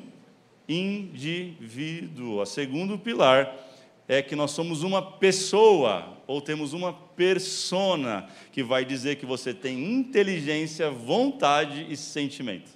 indivíduo. 0.67 2.41
O 2.41 2.45
segundo 2.45 2.97
pilar 2.97 3.70
é 4.12 4.21
que 4.21 4.36
nós 4.36 4.52
somos 4.52 4.84
uma 4.84 5.02
pessoa, 5.02 6.17
ou 6.28 6.41
temos 6.41 6.74
uma 6.74 6.91
persona, 6.91 8.28
que 8.52 8.62
vai 8.62 8.84
dizer 8.84 9.15
que 9.15 9.26
você 9.26 9.54
tem 9.54 9.89
inteligência, 9.89 10.91
vontade 10.91 11.88
e 11.89 11.95
sentimento. 11.95 12.71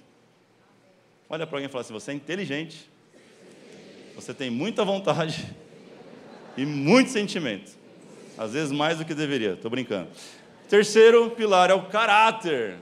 Olha 1.28 1.46
para 1.46 1.58
alguém 1.58 1.68
e 1.68 1.70
fala 1.70 1.82
assim: 1.82 1.92
você 1.92 2.12
é 2.12 2.14
inteligente, 2.14 2.90
você 4.14 4.32
tem 4.32 4.48
muita 4.48 4.82
vontade 4.82 5.54
e 6.56 6.64
muito 6.64 7.10
sentimento. 7.10 7.76
Às 8.38 8.54
vezes 8.54 8.72
mais 8.72 8.96
do 8.96 9.04
que 9.04 9.12
deveria, 9.12 9.52
estou 9.52 9.70
brincando. 9.70 10.08
Terceiro 10.70 11.30
pilar 11.32 11.68
é 11.68 11.74
o 11.74 11.82
caráter. 11.82 12.78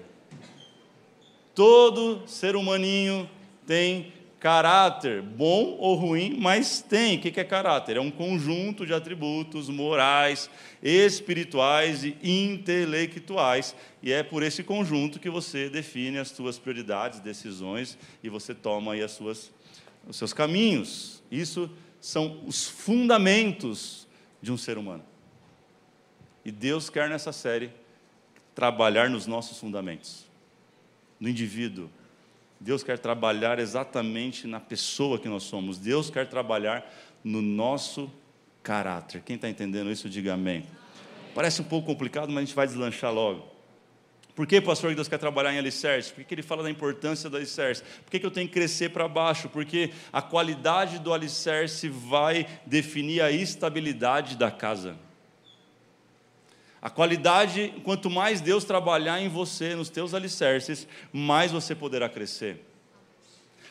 Todo 1.56 2.22
ser 2.28 2.54
humaninho 2.54 3.28
tem 3.66 4.12
caráter, 4.44 5.22
bom 5.22 5.74
ou 5.78 5.94
ruim, 5.94 6.36
mas 6.38 6.82
tem. 6.82 7.16
O 7.16 7.18
que 7.18 7.40
é 7.40 7.44
caráter? 7.44 7.96
É 7.96 8.00
um 8.00 8.10
conjunto 8.10 8.84
de 8.84 8.92
atributos 8.92 9.70
morais, 9.70 10.50
espirituais 10.82 12.04
e 12.04 12.14
intelectuais. 12.22 13.74
E 14.02 14.12
é 14.12 14.22
por 14.22 14.42
esse 14.42 14.62
conjunto 14.62 15.18
que 15.18 15.30
você 15.30 15.70
define 15.70 16.18
as 16.18 16.28
suas 16.28 16.58
prioridades, 16.58 17.20
decisões 17.20 17.96
e 18.22 18.28
você 18.28 18.54
toma 18.54 18.92
aí 18.92 19.02
as 19.02 19.12
suas, 19.12 19.50
os 20.06 20.16
seus 20.16 20.34
caminhos. 20.34 21.22
Isso 21.30 21.70
são 21.98 22.42
os 22.46 22.68
fundamentos 22.68 24.06
de 24.42 24.52
um 24.52 24.58
ser 24.58 24.76
humano. 24.76 25.04
E 26.44 26.52
Deus 26.52 26.90
quer 26.90 27.08
nessa 27.08 27.32
série 27.32 27.70
trabalhar 28.54 29.08
nos 29.08 29.26
nossos 29.26 29.56
fundamentos, 29.56 30.26
no 31.18 31.30
indivíduo, 31.30 31.88
Deus 32.64 32.82
quer 32.82 32.98
trabalhar 32.98 33.58
exatamente 33.58 34.46
na 34.46 34.58
pessoa 34.58 35.18
que 35.18 35.28
nós 35.28 35.42
somos. 35.42 35.76
Deus 35.76 36.08
quer 36.08 36.26
trabalhar 36.26 36.90
no 37.22 37.42
nosso 37.42 38.10
caráter. 38.62 39.20
Quem 39.20 39.36
está 39.36 39.50
entendendo 39.50 39.90
isso, 39.90 40.08
diga 40.08 40.32
amém. 40.32 40.64
Parece 41.34 41.60
um 41.60 41.64
pouco 41.64 41.86
complicado, 41.86 42.28
mas 42.28 42.38
a 42.38 42.40
gente 42.46 42.54
vai 42.54 42.66
deslanchar 42.66 43.12
logo. 43.12 43.46
Por 44.34 44.46
que, 44.46 44.62
pastor, 44.62 44.88
que 44.88 44.96
Deus 44.96 45.08
quer 45.08 45.18
trabalhar 45.18 45.52
em 45.52 45.58
alicerce? 45.58 46.10
Por 46.10 46.20
que, 46.20 46.24
que 46.24 46.34
ele 46.36 46.42
fala 46.42 46.62
da 46.62 46.70
importância 46.70 47.28
do 47.28 47.36
alicerce? 47.36 47.82
Por 48.02 48.10
que, 48.10 48.18
que 48.18 48.24
eu 48.24 48.30
tenho 48.30 48.48
que 48.48 48.54
crescer 48.54 48.88
para 48.88 49.06
baixo? 49.06 49.50
Porque 49.50 49.90
a 50.10 50.22
qualidade 50.22 50.98
do 50.98 51.12
alicerce 51.12 51.90
vai 51.90 52.46
definir 52.64 53.20
a 53.20 53.30
estabilidade 53.30 54.38
da 54.38 54.50
casa. 54.50 54.96
A 56.84 56.90
qualidade, 56.90 57.72
quanto 57.82 58.10
mais 58.10 58.42
Deus 58.42 58.62
trabalhar 58.62 59.18
em 59.18 59.26
você, 59.26 59.74
nos 59.74 59.88
teus 59.88 60.12
alicerces, 60.12 60.86
mais 61.10 61.50
você 61.50 61.74
poderá 61.74 62.10
crescer. 62.10 62.62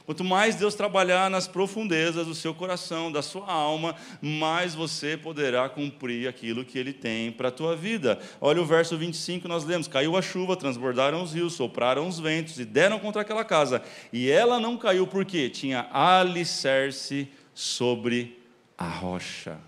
Quanto 0.04 0.24
mais 0.24 0.56
Deus 0.56 0.74
trabalhar 0.74 1.30
nas 1.30 1.48
profundezas 1.48 2.26
do 2.26 2.34
seu 2.34 2.56
coração, 2.56 3.12
da 3.12 3.22
sua 3.22 3.46
alma, 3.46 3.96
mais 4.20 4.74
você 4.74 5.16
poderá 5.16 5.70
cumprir 5.70 6.28
aquilo 6.28 6.66
que 6.66 6.80
Ele 6.80 6.92
tem 6.92 7.32
para 7.32 7.50
a 7.50 7.52
tua 7.52 7.76
vida. 7.76 8.20
Olha 8.42 8.60
o 8.60 8.66
verso 8.66 8.98
25, 8.98 9.48
nós 9.48 9.64
lemos: 9.64 9.88
Caiu 9.88 10.18
a 10.18 10.22
chuva, 10.22 10.58
transbordaram 10.58 11.22
os 11.22 11.34
rios, 11.34 11.54
sopraram 11.54 12.08
os 12.08 12.20
ventos 12.20 12.60
e 12.60 12.66
deram 12.66 12.98
contra 12.98 13.22
aquela 13.22 13.46
casa. 13.46 13.84
E 14.12 14.28
ela 14.28 14.60
não 14.60 14.76
caiu 14.76 15.06
porque 15.06 15.52
tinha 15.52 15.88
alicerce 15.94 17.30
sobre 17.54 18.42
a 18.76 18.90
rocha. 18.90 19.60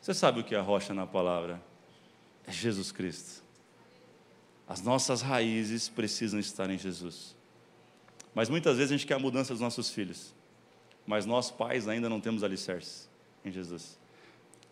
Você 0.00 0.14
sabe 0.14 0.38
o 0.38 0.44
que 0.44 0.54
é 0.54 0.58
a 0.58 0.62
rocha 0.62 0.94
na 0.94 1.04
palavra? 1.04 1.60
É 2.46 2.52
Jesus 2.52 2.92
Cristo. 2.92 3.42
As 4.68 4.82
nossas 4.82 5.22
raízes 5.22 5.88
precisam 5.88 6.40
estar 6.40 6.70
em 6.70 6.78
Jesus. 6.78 7.36
Mas 8.34 8.48
muitas 8.48 8.76
vezes 8.76 8.92
a 8.92 8.96
gente 8.96 9.06
quer 9.06 9.14
a 9.14 9.18
mudança 9.18 9.52
dos 9.52 9.60
nossos 9.60 9.90
filhos, 9.90 10.34
mas 11.06 11.24
nós 11.24 11.50
pais 11.50 11.88
ainda 11.88 12.08
não 12.08 12.20
temos 12.20 12.44
alicerce 12.44 13.08
em 13.44 13.50
Jesus. 13.50 13.98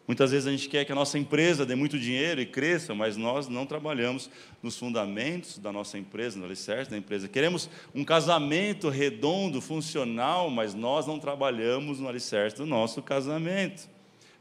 Muitas 0.07 0.33
vezes 0.33 0.47
a 0.47 0.51
gente 0.51 0.69
quer 0.69 0.85
que 0.85 0.93
a 0.93 0.95
nossa 0.95 1.19
empresa 1.19 1.65
dê 1.65 1.75
muito 1.75 1.99
dinheiro 1.99 2.39
e 2.39 2.45
cresça, 2.45 2.95
mas 2.95 3.17
nós 3.17 3.49
não 3.49 3.65
trabalhamos 3.65 4.29
nos 4.63 4.77
fundamentos 4.77 5.57
da 5.59 5.73
nossa 5.73 5.97
empresa, 5.97 6.39
no 6.39 6.45
alicerce 6.45 6.91
da 6.91 6.99
empresa. 6.99 7.27
Queremos 7.27 7.71
um 7.95 8.05
casamento 8.05 8.91
redondo, 8.91 9.63
funcional, 9.63 10.51
mas 10.51 10.75
nós 10.75 11.07
não 11.07 11.19
trabalhamos 11.19 12.01
no 12.01 12.09
alicerce 12.09 12.57
do 12.57 12.67
nosso 12.67 13.01
casamento. 13.01 13.89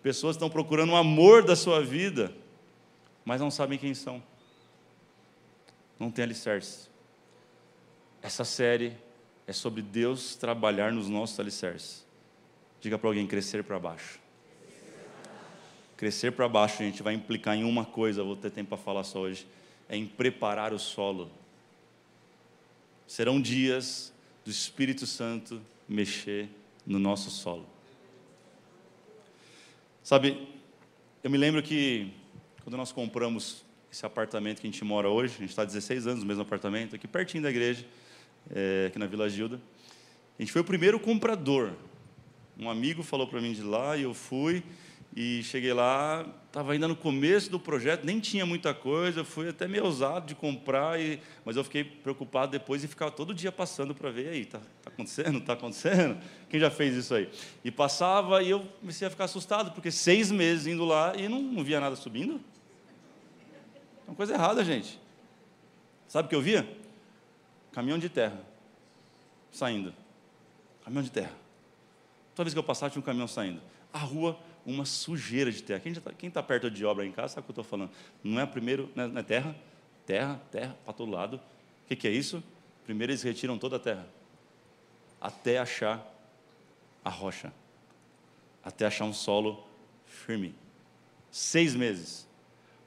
Pessoas 0.01 0.35
estão 0.35 0.49
procurando 0.49 0.91
o 0.91 0.97
amor 0.97 1.45
da 1.45 1.55
sua 1.55 1.81
vida, 1.81 2.35
mas 3.25 3.39
não 3.39 3.49
sabem 3.49 3.77
quem 3.77 3.93
são. 3.93 4.21
Não 5.99 6.11
tem 6.11 6.23
alicerce. 6.23 6.89
Essa 8.21 8.43
série 8.43 8.95
é 9.45 9.53
sobre 9.53 9.81
Deus 9.81 10.35
trabalhar 10.35 10.91
nos 10.91 11.07
nossos 11.07 11.39
alicerces. 11.39 12.05
Diga 12.81 12.97
para 12.97 13.09
alguém: 13.09 13.27
crescer 13.27 13.63
para 13.63 13.79
baixo. 13.79 14.19
Crescer 15.95 16.31
para 16.31 16.49
baixo, 16.49 16.83
gente 16.83 17.03
vai 17.03 17.13
implicar 17.13 17.55
em 17.55 17.63
uma 17.63 17.85
coisa, 17.85 18.23
vou 18.23 18.35
ter 18.35 18.49
tempo 18.49 18.69
para 18.69 18.77
falar 18.77 19.03
só 19.03 19.19
hoje: 19.19 19.47
é 19.87 19.95
em 19.95 20.05
preparar 20.05 20.73
o 20.73 20.79
solo. 20.79 21.31
Serão 23.07 23.41
dias 23.41 24.11
do 24.43 24.51
Espírito 24.51 25.05
Santo 25.05 25.61
mexer 25.87 26.49
no 26.85 26.99
nosso 26.99 27.29
solo. 27.29 27.65
Sabe, 30.03 30.49
eu 31.23 31.29
me 31.29 31.37
lembro 31.37 31.63
que 31.63 32.11
quando 32.63 32.77
nós 32.77 32.91
compramos 32.91 33.63
esse 33.91 34.05
apartamento 34.05 34.61
que 34.61 34.67
a 34.67 34.71
gente 34.71 34.83
mora 34.83 35.09
hoje, 35.09 35.35
a 35.35 35.39
gente 35.39 35.49
está 35.49 35.65
16 35.65 36.07
anos 36.07 36.21
no 36.21 36.25
mesmo 36.25 36.41
apartamento, 36.41 36.95
aqui 36.95 37.07
pertinho 37.07 37.43
da 37.43 37.49
igreja, 37.49 37.85
é, 38.49 38.85
aqui 38.87 38.97
na 38.97 39.05
Vila 39.05 39.29
Gilda. 39.29 39.59
A 40.39 40.41
gente 40.41 40.51
foi 40.51 40.61
o 40.61 40.65
primeiro 40.65 40.99
comprador. 40.99 41.73
Um 42.57 42.69
amigo 42.69 43.03
falou 43.03 43.27
para 43.27 43.41
mim 43.41 43.53
de 43.53 43.61
lá 43.61 43.97
e 43.97 44.03
eu 44.03 44.13
fui. 44.13 44.63
E 45.15 45.43
cheguei 45.43 45.73
lá, 45.73 46.25
estava 46.47 46.71
ainda 46.73 46.87
no 46.87 46.95
começo 46.95 47.51
do 47.51 47.59
projeto, 47.59 48.03
nem 48.03 48.19
tinha 48.19 48.47
muita 48.47 48.73
coisa, 48.73 49.23
fui 49.23 49.47
até 49.47 49.67
meio 49.67 49.85
ousado 49.85 50.25
de 50.25 50.33
comprar, 50.33 50.99
e, 50.99 51.19
mas 51.45 51.55
eu 51.55 51.63
fiquei 51.63 51.83
preocupado 51.83 52.51
depois 52.51 52.83
e 52.83 52.87
ficava 52.87 53.11
todo 53.11 53.31
dia 53.31 53.51
passando 53.51 53.93
para 53.93 54.09
ver, 54.09 54.29
aí, 54.29 54.41
está 54.41 54.57
tá 54.57 54.89
acontecendo, 54.89 55.37
está 55.37 55.53
acontecendo? 55.53 56.17
Quem 56.49 56.59
já 56.59 56.71
fez 56.71 56.95
isso 56.95 57.13
aí? 57.13 57.29
E 57.63 57.69
passava 57.69 58.41
e 58.41 58.49
eu 58.49 58.61
comecei 58.79 59.07
a 59.07 59.11
ficar 59.11 59.25
assustado, 59.25 59.71
porque 59.71 59.91
seis 59.91 60.31
meses 60.31 60.65
indo 60.65 60.83
lá 60.83 61.13
e 61.15 61.29
não, 61.29 61.39
não 61.39 61.63
via 61.63 61.79
nada 61.79 61.95
subindo. 61.95 62.41
É 64.07 64.09
uma 64.09 64.15
coisa 64.15 64.33
errada, 64.33 64.63
gente. 64.63 64.99
Sabe 66.07 66.25
o 66.25 66.29
que 66.29 66.35
eu 66.35 66.41
via? 66.41 66.67
Caminhão 67.71 67.97
de 67.97 68.09
terra 68.09 68.39
saindo. 69.51 69.93
Caminhão 70.83 71.03
de 71.03 71.11
terra. 71.11 71.33
Toda 72.35 72.45
vez 72.45 72.53
que 72.53 72.59
eu 72.59 72.63
passava, 72.63 72.89
tinha 72.89 72.99
um 72.99 73.05
caminhão 73.05 73.27
saindo. 73.27 73.61
A 73.93 73.99
rua 73.99 74.37
uma 74.65 74.85
sujeira 74.85 75.51
de 75.51 75.61
terra. 75.61 75.79
Quem 75.79 75.91
está 75.91 76.41
tá 76.41 76.43
perto 76.43 76.71
de 76.71 76.85
obra 76.85 77.05
em 77.05 77.11
casa 77.11 77.35
sabe 77.35 77.41
o 77.41 77.43
que 77.45 77.51
eu 77.51 77.61
estou 77.61 77.63
falando. 77.63 77.91
Não 78.23 78.39
é 78.39 78.45
primeiro, 78.45 78.89
não 78.95 79.17
é, 79.17 79.19
é 79.19 79.23
terra, 79.23 79.55
terra, 80.05 80.41
terra, 80.51 80.77
para 80.83 80.93
todo 80.93 81.11
lado. 81.11 81.37
O 81.37 81.87
que, 81.87 81.95
que 81.95 82.07
é 82.07 82.11
isso? 82.11 82.43
Primeiro 82.85 83.11
eles 83.11 83.23
retiram 83.23 83.57
toda 83.57 83.77
a 83.77 83.79
terra, 83.79 84.05
até 85.19 85.57
achar 85.57 86.05
a 87.03 87.09
rocha, 87.09 87.53
até 88.63 88.85
achar 88.85 89.05
um 89.05 89.13
solo 89.13 89.65
firme. 90.05 90.53
Seis 91.31 91.75
meses, 91.75 92.27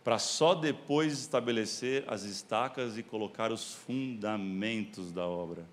para 0.07 0.21
só 0.21 0.55
depois 0.55 1.15
estabelecer 1.15 2.05
as 2.07 2.23
estacas 2.23 2.97
e 2.97 3.03
colocar 3.03 3.51
os 3.51 3.75
fundamentos 3.75 5.11
da 5.11 5.27
obra. 5.27 5.65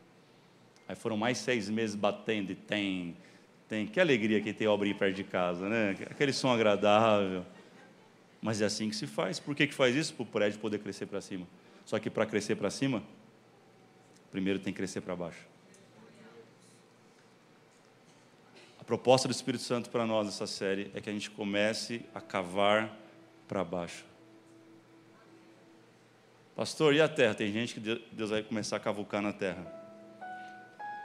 Aí 0.88 0.96
foram 0.96 1.16
mais 1.16 1.38
seis 1.38 1.70
meses 1.70 1.96
batendo 1.96 2.52
e 2.52 2.56
tem, 2.56 3.16
tem. 3.70 3.86
Que 3.86 4.00
alegria 4.00 4.42
que 4.42 4.52
tem 4.52 4.66
obra 4.66 4.92
perto 4.96 5.16
de 5.16 5.24
casa, 5.24 5.70
né? 5.70 5.92
Aquele 6.10 6.34
som 6.34 6.50
agradável. 6.52 7.46
Mas 8.42 8.60
é 8.60 8.66
assim 8.66 8.90
que 8.90 8.96
se 8.96 9.06
faz. 9.06 9.40
Por 9.40 9.54
que, 9.54 9.68
que 9.68 9.74
faz 9.76 9.96
isso? 9.96 10.16
Para 10.16 10.24
o 10.24 10.26
prédio 10.26 10.60
poder 10.60 10.80
crescer 10.80 11.06
para 11.06 11.22
cima. 11.22 11.46
Só 11.86 12.00
que 12.00 12.10
para 12.10 12.26
crescer 12.26 12.56
para 12.56 12.72
cima, 12.72 13.04
primeiro 14.32 14.58
tem 14.58 14.74
que 14.74 14.78
crescer 14.78 15.02
para 15.02 15.16
baixo. 15.16 15.46
A 18.80 18.84
proposta 18.84 19.28
do 19.28 19.32
Espírito 19.32 19.64
Santo 19.64 19.92
para 19.92 20.08
nós 20.08 20.26
nessa 20.26 20.48
série 20.48 20.90
é 20.96 21.00
que 21.00 21.08
a 21.08 21.14
gente 21.14 21.30
comece 21.30 22.04
a 22.16 22.20
cavar 22.20 22.98
para 23.48 23.64
baixo. 23.64 24.12
Pastor, 26.56 26.94
e 26.94 27.02
a 27.02 27.08
terra? 27.08 27.34
Tem 27.34 27.52
gente 27.52 27.74
que 27.74 27.80
Deus 28.12 28.30
vai 28.30 28.44
começar 28.44 28.78
a 28.78 28.80
cavucar 28.80 29.22
na 29.22 29.34
terra. 29.34 29.66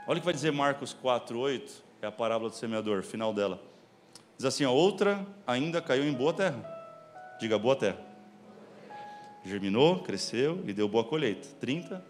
Olha 0.07 0.17
o 0.17 0.21
que 0.21 0.25
vai 0.25 0.33
dizer 0.33 0.51
Marcos 0.51 0.93
4, 0.93 1.37
8 1.37 1.83
é 2.01 2.07
a 2.07 2.11
parábola 2.11 2.49
do 2.49 2.55
semeador, 2.55 3.01
final 3.01 3.33
dela. 3.33 3.61
Diz 4.37 4.45
assim: 4.45 4.63
a 4.63 4.69
outra 4.69 5.25
ainda 5.47 5.81
caiu 5.81 6.03
em 6.03 6.13
boa 6.13 6.33
terra. 6.33 6.63
Diga 7.39 7.57
boa 7.57 7.75
terra. 7.75 7.97
Germinou, 9.43 10.03
cresceu 10.03 10.63
e 10.67 10.73
deu 10.73 10.87
boa 10.87 11.03
colheita. 11.03 11.47
30 11.59 12.05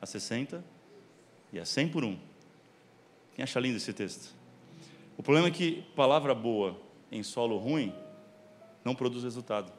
a 0.00 0.06
60 0.06 0.64
e 1.52 1.58
a 1.58 1.64
100 1.64 1.88
por 1.88 2.04
um. 2.04 2.16
Quem 3.34 3.42
acha 3.42 3.58
lindo 3.58 3.76
esse 3.76 3.92
texto? 3.92 4.32
O 5.18 5.22
problema 5.22 5.48
é 5.48 5.50
que 5.50 5.82
palavra 5.96 6.32
boa 6.32 6.78
em 7.10 7.22
solo 7.22 7.56
ruim 7.56 7.92
não 8.84 8.94
produz 8.94 9.24
resultado. 9.24 9.72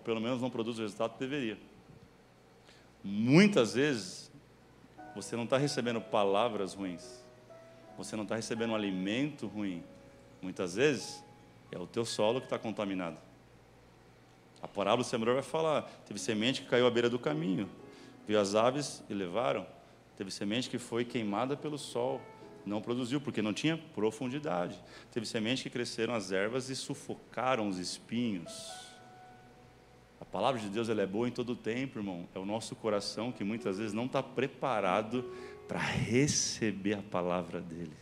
Ou 0.00 0.04
pelo 0.04 0.20
menos 0.20 0.40
não 0.40 0.48
produz 0.48 0.78
o 0.78 0.82
resultado 0.82 1.12
que 1.12 1.18
deveria. 1.18 1.58
Muitas 3.04 3.74
vezes 3.74 4.30
você 5.14 5.36
não 5.36 5.44
está 5.44 5.58
recebendo 5.58 6.00
palavras 6.00 6.74
ruins 6.74 7.20
você 8.02 8.16
não 8.16 8.22
está 8.22 8.34
recebendo 8.34 8.70
um 8.70 8.74
alimento 8.74 9.46
ruim. 9.46 9.84
Muitas 10.40 10.74
vezes 10.74 11.22
é 11.70 11.78
o 11.78 11.86
teu 11.86 12.04
solo 12.04 12.40
que 12.40 12.46
está 12.46 12.58
contaminado. 12.58 13.18
A 14.62 14.66
parábola 14.66 15.02
do 15.02 15.08
semeador 15.08 15.34
vai 15.34 15.42
falar: 15.42 15.82
teve 16.06 16.18
semente 16.18 16.62
que 16.62 16.68
caiu 16.68 16.86
à 16.86 16.90
beira 16.90 17.10
do 17.10 17.18
caminho, 17.18 17.68
viu 18.26 18.40
as 18.40 18.54
aves 18.54 19.02
e 19.08 19.14
levaram. 19.14 19.66
Teve 20.16 20.30
semente 20.30 20.68
que 20.68 20.78
foi 20.78 21.04
queimada 21.04 21.56
pelo 21.56 21.78
sol, 21.78 22.20
não 22.64 22.80
produziu 22.80 23.20
porque 23.20 23.42
não 23.42 23.52
tinha 23.52 23.76
profundidade. 23.94 24.82
Teve 25.12 25.26
semente 25.26 25.62
que 25.62 25.70
cresceram 25.70 26.14
as 26.14 26.32
ervas 26.32 26.70
e 26.70 26.76
sufocaram 26.76 27.68
os 27.68 27.78
espinhos. 27.78 28.89
A 30.20 30.24
palavra 30.24 30.60
de 30.60 30.68
Deus 30.68 30.88
ela 30.90 31.00
é 31.00 31.06
boa 31.06 31.26
em 31.26 31.32
todo 31.32 31.54
o 31.54 31.56
tempo, 31.56 31.98
irmão. 31.98 32.28
É 32.34 32.38
o 32.38 32.44
nosso 32.44 32.76
coração 32.76 33.32
que 33.32 33.42
muitas 33.42 33.78
vezes 33.78 33.94
não 33.94 34.04
está 34.04 34.22
preparado 34.22 35.24
para 35.66 35.78
receber 35.78 36.94
a 36.94 37.02
palavra 37.02 37.60
dele. 37.60 37.96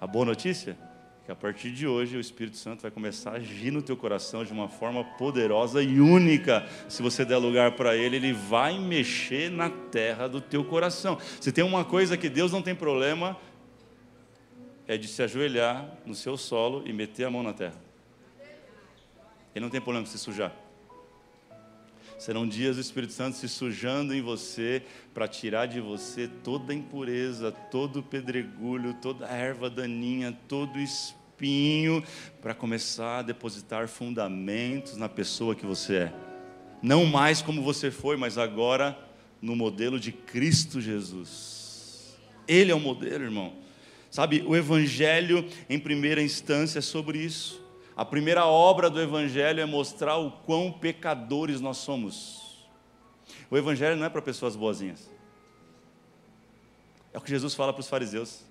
A 0.00 0.06
boa 0.06 0.24
notícia 0.24 0.78
é 1.22 1.26
que 1.26 1.32
a 1.32 1.34
partir 1.34 1.72
de 1.72 1.86
hoje 1.86 2.16
o 2.16 2.20
Espírito 2.20 2.56
Santo 2.56 2.82
vai 2.82 2.90
começar 2.90 3.32
a 3.32 3.34
agir 3.34 3.72
no 3.72 3.82
teu 3.82 3.96
coração 3.96 4.44
de 4.44 4.52
uma 4.52 4.68
forma 4.68 5.02
poderosa 5.02 5.82
e 5.82 6.00
única. 6.00 6.66
Se 6.88 7.02
você 7.02 7.24
der 7.24 7.38
lugar 7.38 7.72
para 7.72 7.96
ele, 7.96 8.16
ele 8.16 8.32
vai 8.32 8.78
mexer 8.78 9.50
na 9.50 9.68
terra 9.68 10.28
do 10.28 10.40
teu 10.40 10.64
coração. 10.64 11.18
Se 11.40 11.50
tem 11.50 11.64
uma 11.64 11.84
coisa 11.84 12.16
que 12.16 12.28
Deus 12.28 12.52
não 12.52 12.62
tem 12.62 12.74
problema, 12.74 13.36
é 14.86 14.96
de 14.96 15.08
se 15.08 15.22
ajoelhar 15.22 15.98
no 16.06 16.14
seu 16.14 16.36
solo 16.36 16.82
e 16.86 16.92
meter 16.92 17.24
a 17.24 17.30
mão 17.30 17.42
na 17.42 17.52
terra. 17.52 17.80
Ele 19.54 19.64
não 19.64 19.70
tem 19.70 19.80
problema 19.80 20.04
de 20.04 20.10
se 20.10 20.18
sujar. 20.18 20.54
Serão 22.20 22.46
dias 22.46 22.76
do 22.76 22.82
Espírito 22.82 23.14
Santo 23.14 23.38
se 23.38 23.48
sujando 23.48 24.14
em 24.14 24.20
você 24.20 24.82
para 25.14 25.26
tirar 25.26 25.64
de 25.64 25.80
você 25.80 26.28
toda 26.28 26.74
impureza, 26.74 27.50
todo 27.50 28.02
pedregulho, 28.02 28.92
toda 28.92 29.26
erva 29.26 29.70
daninha, 29.70 30.38
todo 30.46 30.78
espinho, 30.78 32.04
para 32.42 32.52
começar 32.52 33.20
a 33.20 33.22
depositar 33.22 33.88
fundamentos 33.88 34.98
na 34.98 35.08
pessoa 35.08 35.54
que 35.54 35.64
você 35.64 35.94
é. 35.94 36.12
Não 36.82 37.06
mais 37.06 37.40
como 37.40 37.62
você 37.62 37.90
foi, 37.90 38.18
mas 38.18 38.36
agora 38.36 38.98
no 39.40 39.56
modelo 39.56 39.98
de 39.98 40.12
Cristo 40.12 40.78
Jesus. 40.78 42.18
Ele 42.46 42.70
é 42.70 42.74
o 42.74 42.80
modelo, 42.80 43.24
irmão. 43.24 43.54
Sabe, 44.10 44.44
o 44.46 44.54
Evangelho, 44.54 45.48
em 45.70 45.78
primeira 45.78 46.22
instância, 46.22 46.80
é 46.80 46.82
sobre 46.82 47.18
isso. 47.18 47.59
A 48.00 48.04
primeira 48.06 48.46
obra 48.46 48.88
do 48.88 48.98
Evangelho 48.98 49.60
é 49.60 49.66
mostrar 49.66 50.16
o 50.16 50.30
quão 50.30 50.72
pecadores 50.72 51.60
nós 51.60 51.76
somos. 51.76 52.66
O 53.50 53.58
Evangelho 53.58 53.94
não 53.94 54.06
é 54.06 54.08
para 54.08 54.22
pessoas 54.22 54.56
boazinhas. 54.56 55.10
É 57.12 57.18
o 57.18 57.20
que 57.20 57.28
Jesus 57.28 57.54
fala 57.54 57.74
para 57.74 57.80
os 57.80 57.90
fariseus. 57.90 58.42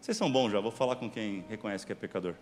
Vocês 0.00 0.16
são 0.16 0.32
bons 0.32 0.50
já, 0.50 0.60
vou 0.60 0.70
falar 0.70 0.96
com 0.96 1.10
quem 1.10 1.44
reconhece 1.46 1.84
que 1.84 1.92
é 1.92 1.94
pecador. 1.94 2.36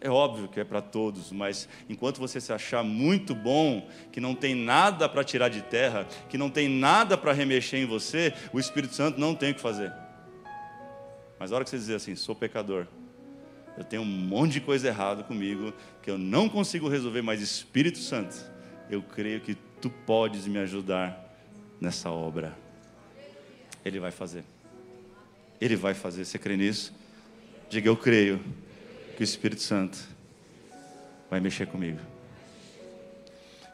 É 0.00 0.08
óbvio 0.08 0.48
que 0.48 0.58
é 0.58 0.64
para 0.64 0.80
todos, 0.80 1.30
mas 1.30 1.68
enquanto 1.90 2.20
você 2.20 2.40
se 2.40 2.54
achar 2.54 2.82
muito 2.82 3.34
bom, 3.34 3.86
que 4.10 4.18
não 4.18 4.34
tem 4.34 4.54
nada 4.54 5.10
para 5.10 5.22
tirar 5.22 5.50
de 5.50 5.60
terra, 5.60 6.08
que 6.30 6.38
não 6.38 6.48
tem 6.48 6.70
nada 6.70 7.18
para 7.18 7.34
remexer 7.34 7.80
em 7.80 7.86
você, 7.86 8.32
o 8.50 8.58
Espírito 8.58 8.94
Santo 8.94 9.20
não 9.20 9.34
tem 9.34 9.50
o 9.50 9.54
que 9.54 9.60
fazer. 9.60 9.92
Mas 11.38 11.52
a 11.52 11.56
hora 11.56 11.64
que 11.64 11.70
você 11.70 11.76
dizer 11.76 11.96
assim, 11.96 12.16
sou 12.16 12.34
pecador, 12.34 12.86
eu 13.76 13.84
tenho 13.84 14.02
um 14.02 14.06
monte 14.06 14.52
de 14.54 14.60
coisa 14.60 14.88
errada 14.88 15.22
comigo 15.22 15.72
que 16.02 16.10
eu 16.10 16.18
não 16.18 16.48
consigo 16.48 16.88
resolver, 16.88 17.22
mas 17.22 17.40
Espírito 17.40 17.98
Santo, 17.98 18.36
eu 18.90 19.02
creio 19.02 19.40
que 19.40 19.56
tu 19.80 19.88
podes 19.88 20.46
me 20.46 20.58
ajudar 20.58 21.34
nessa 21.80 22.10
obra. 22.10 22.56
Ele 23.84 23.98
vai 23.98 24.10
fazer. 24.10 24.44
Ele 25.60 25.76
vai 25.76 25.94
fazer. 25.94 26.24
Você 26.24 26.38
crê 26.38 26.56
nisso? 26.56 26.92
Diga, 27.68 27.88
eu 27.88 27.96
creio 27.96 28.40
que 29.16 29.22
o 29.22 29.24
Espírito 29.24 29.62
Santo 29.62 29.98
vai 31.30 31.40
mexer 31.40 31.66
comigo. 31.66 32.00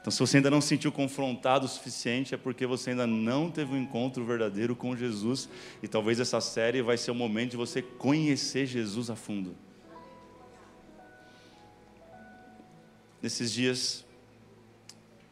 Então, 0.01 0.11
se 0.13 0.21
você 0.21 0.37
ainda 0.37 0.51
não 0.51 0.61
se 0.61 0.69
sentiu 0.69 0.93
confrontado 0.93 1.67
o 1.67 1.69
suficiente, 1.69 2.33
é 2.33 2.37
porque 2.37 2.65
você 2.65 2.91
ainda 2.91 3.09
não 3.09 3.51
teve 3.51 3.75
um 3.75 3.77
encontro 3.77 4.25
verdadeiro 4.25 4.77
com 4.77 4.97
Jesus. 4.97 5.49
E 5.83 5.89
talvez 5.89 6.21
essa 6.21 6.41
série 6.41 6.81
vai 6.81 6.97
ser 6.97 7.11
o 7.11 7.15
momento 7.15 7.51
de 7.53 7.57
você 7.57 7.83
conhecer 7.83 8.67
Jesus 8.67 9.11
a 9.11 9.17
fundo. 9.17 9.57
Nesses 13.27 13.53
dias, 13.53 14.05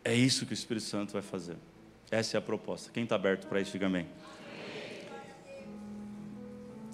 é 0.04 0.12
isso 0.12 0.44
que 0.44 0.52
o 0.52 0.52
Espírito 0.52 0.84
Santo 0.84 1.12
vai 1.12 1.22
fazer. 1.22 1.56
Essa 2.10 2.36
é 2.36 2.38
a 2.38 2.40
proposta. 2.40 2.90
Quem 2.90 3.04
está 3.04 3.14
aberto 3.14 3.46
para 3.46 3.60
isso, 3.60 3.70
diga 3.70 3.86
amém. 3.86 4.08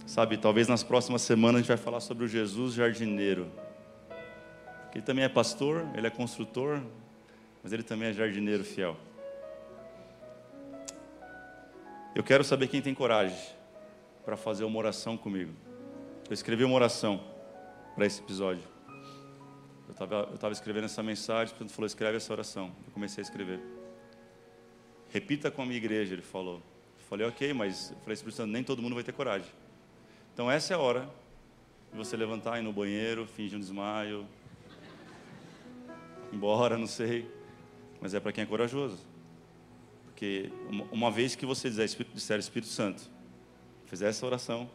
Sabe, 0.04 0.36
talvez 0.36 0.68
nas 0.68 0.82
próximas 0.82 1.22
semanas 1.22 1.56
a 1.56 1.58
gente 1.60 1.68
vai 1.68 1.78
falar 1.78 2.00
sobre 2.00 2.26
o 2.26 2.28
Jesus 2.28 2.74
jardineiro. 2.74 3.50
Ele 4.94 5.02
também 5.02 5.24
é 5.24 5.28
pastor, 5.30 5.88
ele 5.94 6.06
é 6.06 6.10
construtor, 6.10 6.82
mas 7.62 7.72
ele 7.72 7.82
também 7.82 8.10
é 8.10 8.12
jardineiro 8.12 8.62
fiel. 8.62 8.94
Eu 12.14 12.22
quero 12.22 12.44
saber 12.44 12.68
quem 12.68 12.82
tem 12.82 12.92
coragem 12.92 13.38
para 14.22 14.36
fazer 14.36 14.64
uma 14.64 14.78
oração 14.78 15.16
comigo. 15.16 15.54
Eu 16.28 16.34
escrevi 16.34 16.62
uma 16.62 16.74
oração 16.74 17.24
para 17.94 18.04
esse 18.04 18.20
episódio. 18.20 18.79
Eu 19.90 19.92
estava 19.92 20.28
eu 20.30 20.38
tava 20.38 20.52
escrevendo 20.52 20.84
essa 20.84 21.02
mensagem, 21.02 21.52
o 21.60 21.68
falou: 21.68 21.86
escreve 21.86 22.16
essa 22.16 22.32
oração. 22.32 22.70
Eu 22.86 22.92
comecei 22.92 23.20
a 23.20 23.24
escrever. 23.24 23.60
Repita 25.12 25.50
com 25.50 25.62
a 25.62 25.66
minha 25.66 25.76
igreja, 25.76 26.14
ele 26.14 26.22
falou. 26.22 26.56
Eu 26.96 27.04
falei, 27.08 27.26
ok, 27.26 27.52
mas 27.52 27.90
eu 27.90 27.96
falei, 27.98 28.14
Espírito 28.14 28.36
Santo, 28.36 28.52
nem 28.52 28.62
todo 28.62 28.80
mundo 28.80 28.94
vai 28.94 29.02
ter 29.02 29.12
coragem. 29.12 29.50
Então 30.32 30.48
essa 30.48 30.72
é 30.72 30.76
a 30.76 30.78
hora 30.78 31.10
de 31.90 31.98
você 31.98 32.16
levantar, 32.16 32.60
ir 32.60 32.62
no 32.62 32.72
banheiro, 32.72 33.26
fingir 33.26 33.56
um 33.56 33.60
desmaio, 33.60 34.24
embora, 36.32 36.78
não 36.78 36.86
sei. 36.86 37.28
Mas 38.00 38.14
é 38.14 38.20
para 38.20 38.30
quem 38.30 38.44
é 38.44 38.46
corajoso. 38.46 38.96
Porque 40.06 40.52
uma, 40.92 41.10
vez 41.10 41.34
que 41.34 41.44
você 41.44 41.68
disser 41.68 41.88
disser 42.14 42.38
Espírito 42.38 42.70
Santo, 42.70 43.02
fizer 43.86 44.08
essa 44.08 44.24
oração, 44.24 44.70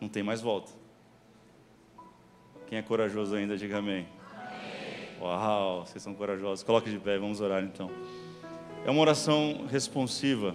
não 0.00 0.08
tem 0.08 0.22
mais 0.22 0.40
volta. 0.40 0.72
Quem 2.68 2.78
é 2.78 2.82
corajoso 2.82 3.34
ainda, 3.36 3.56
diga 3.56 3.78
amém. 3.78 4.06
amém. 4.32 5.08
Uau, 5.20 5.86
vocês 5.86 6.02
são 6.02 6.14
corajosos. 6.14 6.64
Coloque 6.64 6.90
de 6.90 6.98
pé, 6.98 7.16
vamos 7.16 7.40
orar 7.40 7.62
então. 7.62 7.90
É 8.84 8.90
uma 8.90 9.00
oração 9.00 9.66
responsiva. 9.70 10.54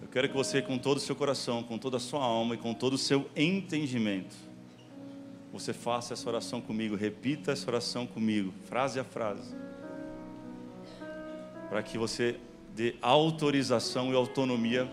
Eu 0.00 0.08
quero 0.08 0.28
que 0.28 0.34
você, 0.34 0.62
com 0.62 0.78
todo 0.78 0.96
o 0.96 1.00
seu 1.00 1.14
coração, 1.14 1.62
com 1.62 1.78
toda 1.78 1.98
a 1.98 2.00
sua 2.00 2.22
alma 2.22 2.54
e 2.54 2.58
com 2.58 2.72
todo 2.72 2.94
o 2.94 2.98
seu 2.98 3.28
entendimento, 3.36 4.36
você 5.52 5.72
faça 5.72 6.14
essa 6.14 6.28
oração 6.28 6.60
comigo, 6.60 6.96
repita 6.96 7.52
essa 7.52 7.70
oração 7.70 8.06
comigo, 8.06 8.52
frase 8.64 8.98
a 8.98 9.04
frase, 9.04 9.54
para 11.68 11.82
que 11.82 11.96
você 11.96 12.40
dê 12.74 12.96
autorização 13.00 14.12
e 14.12 14.16
autonomia 14.16 14.90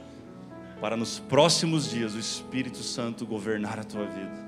para 0.79 0.95
nos 0.95 1.19
próximos 1.19 1.89
dias 1.89 2.15
o 2.15 2.19
Espírito 2.19 2.77
Santo 2.77 3.25
governar 3.25 3.79
a 3.79 3.83
tua 3.83 4.05
vida, 4.05 4.40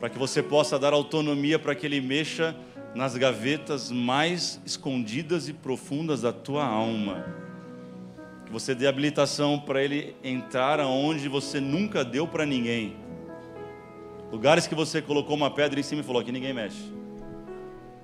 para 0.00 0.08
que 0.08 0.18
você 0.18 0.42
possa 0.42 0.78
dar 0.78 0.94
autonomia 0.94 1.58
para 1.58 1.74
que 1.74 1.86
Ele 1.86 2.00
mexa 2.00 2.56
nas 2.94 3.16
gavetas 3.16 3.90
mais 3.90 4.60
escondidas 4.64 5.48
e 5.48 5.52
profundas 5.52 6.22
da 6.22 6.32
tua 6.32 6.64
alma. 6.64 7.24
Que 8.46 8.52
você 8.52 8.74
dê 8.74 8.86
habilitação 8.86 9.60
para 9.60 9.82
ele 9.82 10.16
entrar 10.24 10.80
aonde 10.80 11.28
você 11.28 11.60
nunca 11.60 12.04
deu 12.04 12.26
para 12.26 12.44
ninguém. 12.44 12.96
Lugares 14.32 14.66
que 14.66 14.74
você 14.74 15.00
colocou 15.00 15.36
uma 15.36 15.50
pedra 15.50 15.78
em 15.78 15.82
cima 15.82 16.00
e 16.00 16.04
falou: 16.04 16.20
aqui 16.20 16.32
ninguém 16.32 16.52
mexe. 16.52 16.92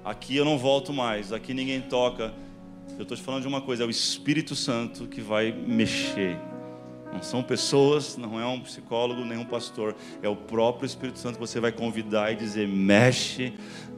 Aqui 0.04 0.36
eu 0.36 0.44
não 0.44 0.56
volto 0.56 0.92
mais, 0.92 1.32
aqui 1.32 1.52
ninguém 1.52 1.80
toca. 1.80 2.32
Eu 2.96 3.02
estou 3.02 3.16
te 3.16 3.22
falando 3.22 3.42
de 3.42 3.48
uma 3.48 3.60
coisa: 3.60 3.82
é 3.82 3.86
o 3.86 3.90
Espírito 3.90 4.54
Santo 4.54 5.06
que 5.06 5.20
vai 5.20 5.50
mexer. 5.50 6.38
Não 7.16 7.22
são 7.22 7.42
pessoas, 7.42 8.18
não 8.18 8.38
é 8.38 8.44
um 8.44 8.60
psicólogo, 8.60 9.24
nem 9.24 9.38
um 9.38 9.44
pastor. 9.44 9.96
É 10.22 10.28
o 10.28 10.36
próprio 10.36 10.84
Espírito 10.84 11.18
Santo 11.18 11.36
que 11.36 11.40
você 11.40 11.58
vai 11.58 11.72
convidar 11.72 12.30
e 12.30 12.36
dizer: 12.36 12.68
mexe 12.68 13.54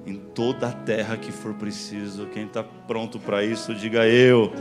em 0.07 0.14
toda 0.14 0.68
a 0.68 0.72
terra 0.72 1.16
que 1.16 1.33
for 1.33 1.52
preciso. 1.54 2.26
Quem 2.26 2.44
está 2.44 2.62
pronto 2.62 3.18
para 3.18 3.44
isso, 3.44 3.74
diga 3.74 4.07
eu. 4.07 4.52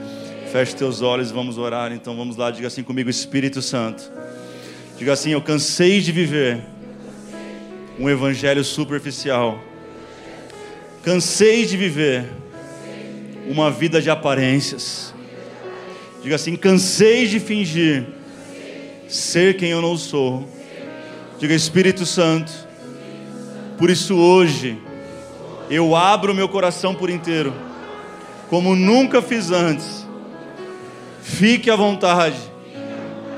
Feche 0.51 0.75
teus 0.75 1.03
olhos, 1.03 1.29
vamos 1.29 1.59
orar. 1.59 1.91
Então 1.91 2.17
vamos 2.17 2.35
lá, 2.35 2.49
diga 2.49 2.65
assim 2.67 2.81
comigo: 2.81 3.11
Espírito 3.11 3.61
Santo. 3.61 4.11
Diga 4.97 5.13
assim: 5.13 5.29
Eu 5.29 5.41
cansei 5.43 6.01
de 6.01 6.11
viver 6.11 6.59
um 7.99 8.09
evangelho 8.09 8.63
superficial. 8.63 9.59
Cansei 11.03 11.63
de 11.63 11.77
viver 11.77 12.27
uma 13.47 13.69
vida 13.69 14.01
de 14.01 14.09
aparências. 14.09 15.13
Diga 16.23 16.37
assim: 16.37 16.55
cansei 16.55 17.27
de 17.27 17.39
fingir 17.39 18.16
ser 19.07 19.55
quem 19.55 19.69
eu 19.71 19.81
não 19.81 19.97
sou. 19.97 20.47
Diga 21.39 21.53
Espírito 21.53 22.05
Santo. 22.05 22.51
Por 23.77 23.89
isso 23.89 24.15
hoje 24.15 24.77
eu 25.69 25.95
abro 25.95 26.33
meu 26.33 26.49
coração 26.49 26.95
por 26.95 27.09
inteiro, 27.09 27.53
como 28.49 28.75
nunca 28.75 29.21
fiz 29.21 29.51
antes. 29.51 30.05
Fique 31.21 31.69
à 31.69 31.75
vontade 31.75 32.37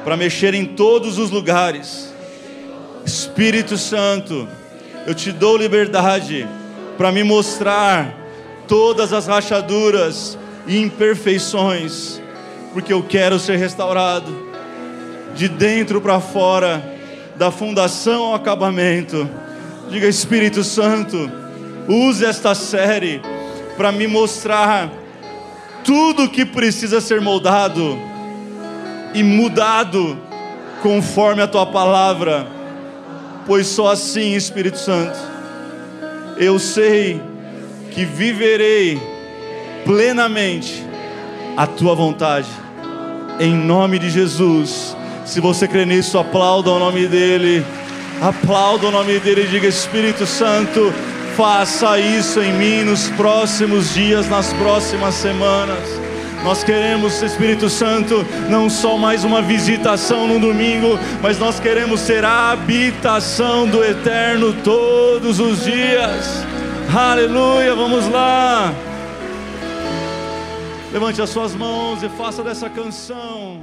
para 0.03 0.15
mexer 0.15 0.53
em 0.53 0.65
todos 0.65 1.17
os 1.17 1.29
lugares. 1.29 2.13
Espírito 3.05 3.77
Santo, 3.77 4.47
eu 5.05 5.13
te 5.13 5.31
dou 5.31 5.57
liberdade 5.57 6.47
para 6.97 7.11
me 7.11 7.23
mostrar 7.23 8.15
todas 8.67 9.11
as 9.11 9.25
rachaduras 9.25 10.37
e 10.67 10.77
imperfeições, 10.77 12.21
porque 12.71 12.93
eu 12.93 13.01
quero 13.01 13.39
ser 13.39 13.57
restaurado 13.57 14.48
de 15.39 15.47
dentro 15.47 16.01
para 16.01 16.19
fora, 16.19 16.83
da 17.37 17.49
fundação 17.49 18.25
ao 18.25 18.35
acabamento. 18.35 19.27
Diga 19.89 20.05
Espírito 20.05 20.65
Santo, 20.65 21.31
use 21.87 22.25
esta 22.25 22.53
série 22.53 23.21
para 23.77 23.89
me 23.89 24.05
mostrar 24.05 24.91
tudo 25.81 26.27
que 26.27 26.45
precisa 26.45 26.99
ser 26.99 27.21
moldado 27.21 27.97
e 29.13 29.23
mudado 29.23 30.19
conforme 30.83 31.41
a 31.41 31.47
tua 31.47 31.65
palavra, 31.65 32.45
pois 33.47 33.65
só 33.65 33.93
assim, 33.93 34.35
Espírito 34.35 34.77
Santo, 34.77 35.17
eu 36.35 36.59
sei 36.59 37.21
que 37.91 38.03
viverei 38.03 39.01
plenamente 39.85 40.85
a 41.55 41.65
tua 41.65 41.95
vontade, 41.95 42.49
em 43.39 43.55
nome 43.55 43.97
de 43.99 44.09
Jesus. 44.09 44.98
Se 45.29 45.39
você 45.39 45.67
crê 45.67 45.85
nisso, 45.85 46.17
aplauda 46.17 46.71
o 46.71 46.79
nome 46.79 47.07
dEle. 47.07 47.63
Aplauda 48.19 48.87
o 48.87 48.91
nome 48.91 49.19
dEle 49.19 49.43
e 49.43 49.47
diga: 49.47 49.67
Espírito 49.67 50.25
Santo, 50.25 50.91
faça 51.37 51.99
isso 51.99 52.41
em 52.41 52.51
mim 52.51 52.83
nos 52.83 53.09
próximos 53.09 53.93
dias, 53.93 54.27
nas 54.27 54.51
próximas 54.53 55.13
semanas. 55.13 55.87
Nós 56.43 56.63
queremos, 56.63 57.21
Espírito 57.21 57.69
Santo, 57.69 58.25
não 58.49 58.71
só 58.71 58.97
mais 58.97 59.23
uma 59.23 59.39
visitação 59.39 60.27
no 60.27 60.39
domingo, 60.39 60.97
mas 61.21 61.37
nós 61.37 61.59
queremos 61.59 61.99
ser 61.99 62.25
a 62.25 62.49
habitação 62.49 63.67
do 63.67 63.83
Eterno 63.83 64.51
todos 64.63 65.39
os 65.39 65.63
dias. 65.63 66.43
Aleluia, 66.91 67.75
vamos 67.75 68.09
lá. 68.09 68.73
Levante 70.91 71.21
as 71.21 71.29
suas 71.29 71.53
mãos 71.53 72.01
e 72.01 72.09
faça 72.09 72.41
dessa 72.41 72.67
canção 72.67 73.61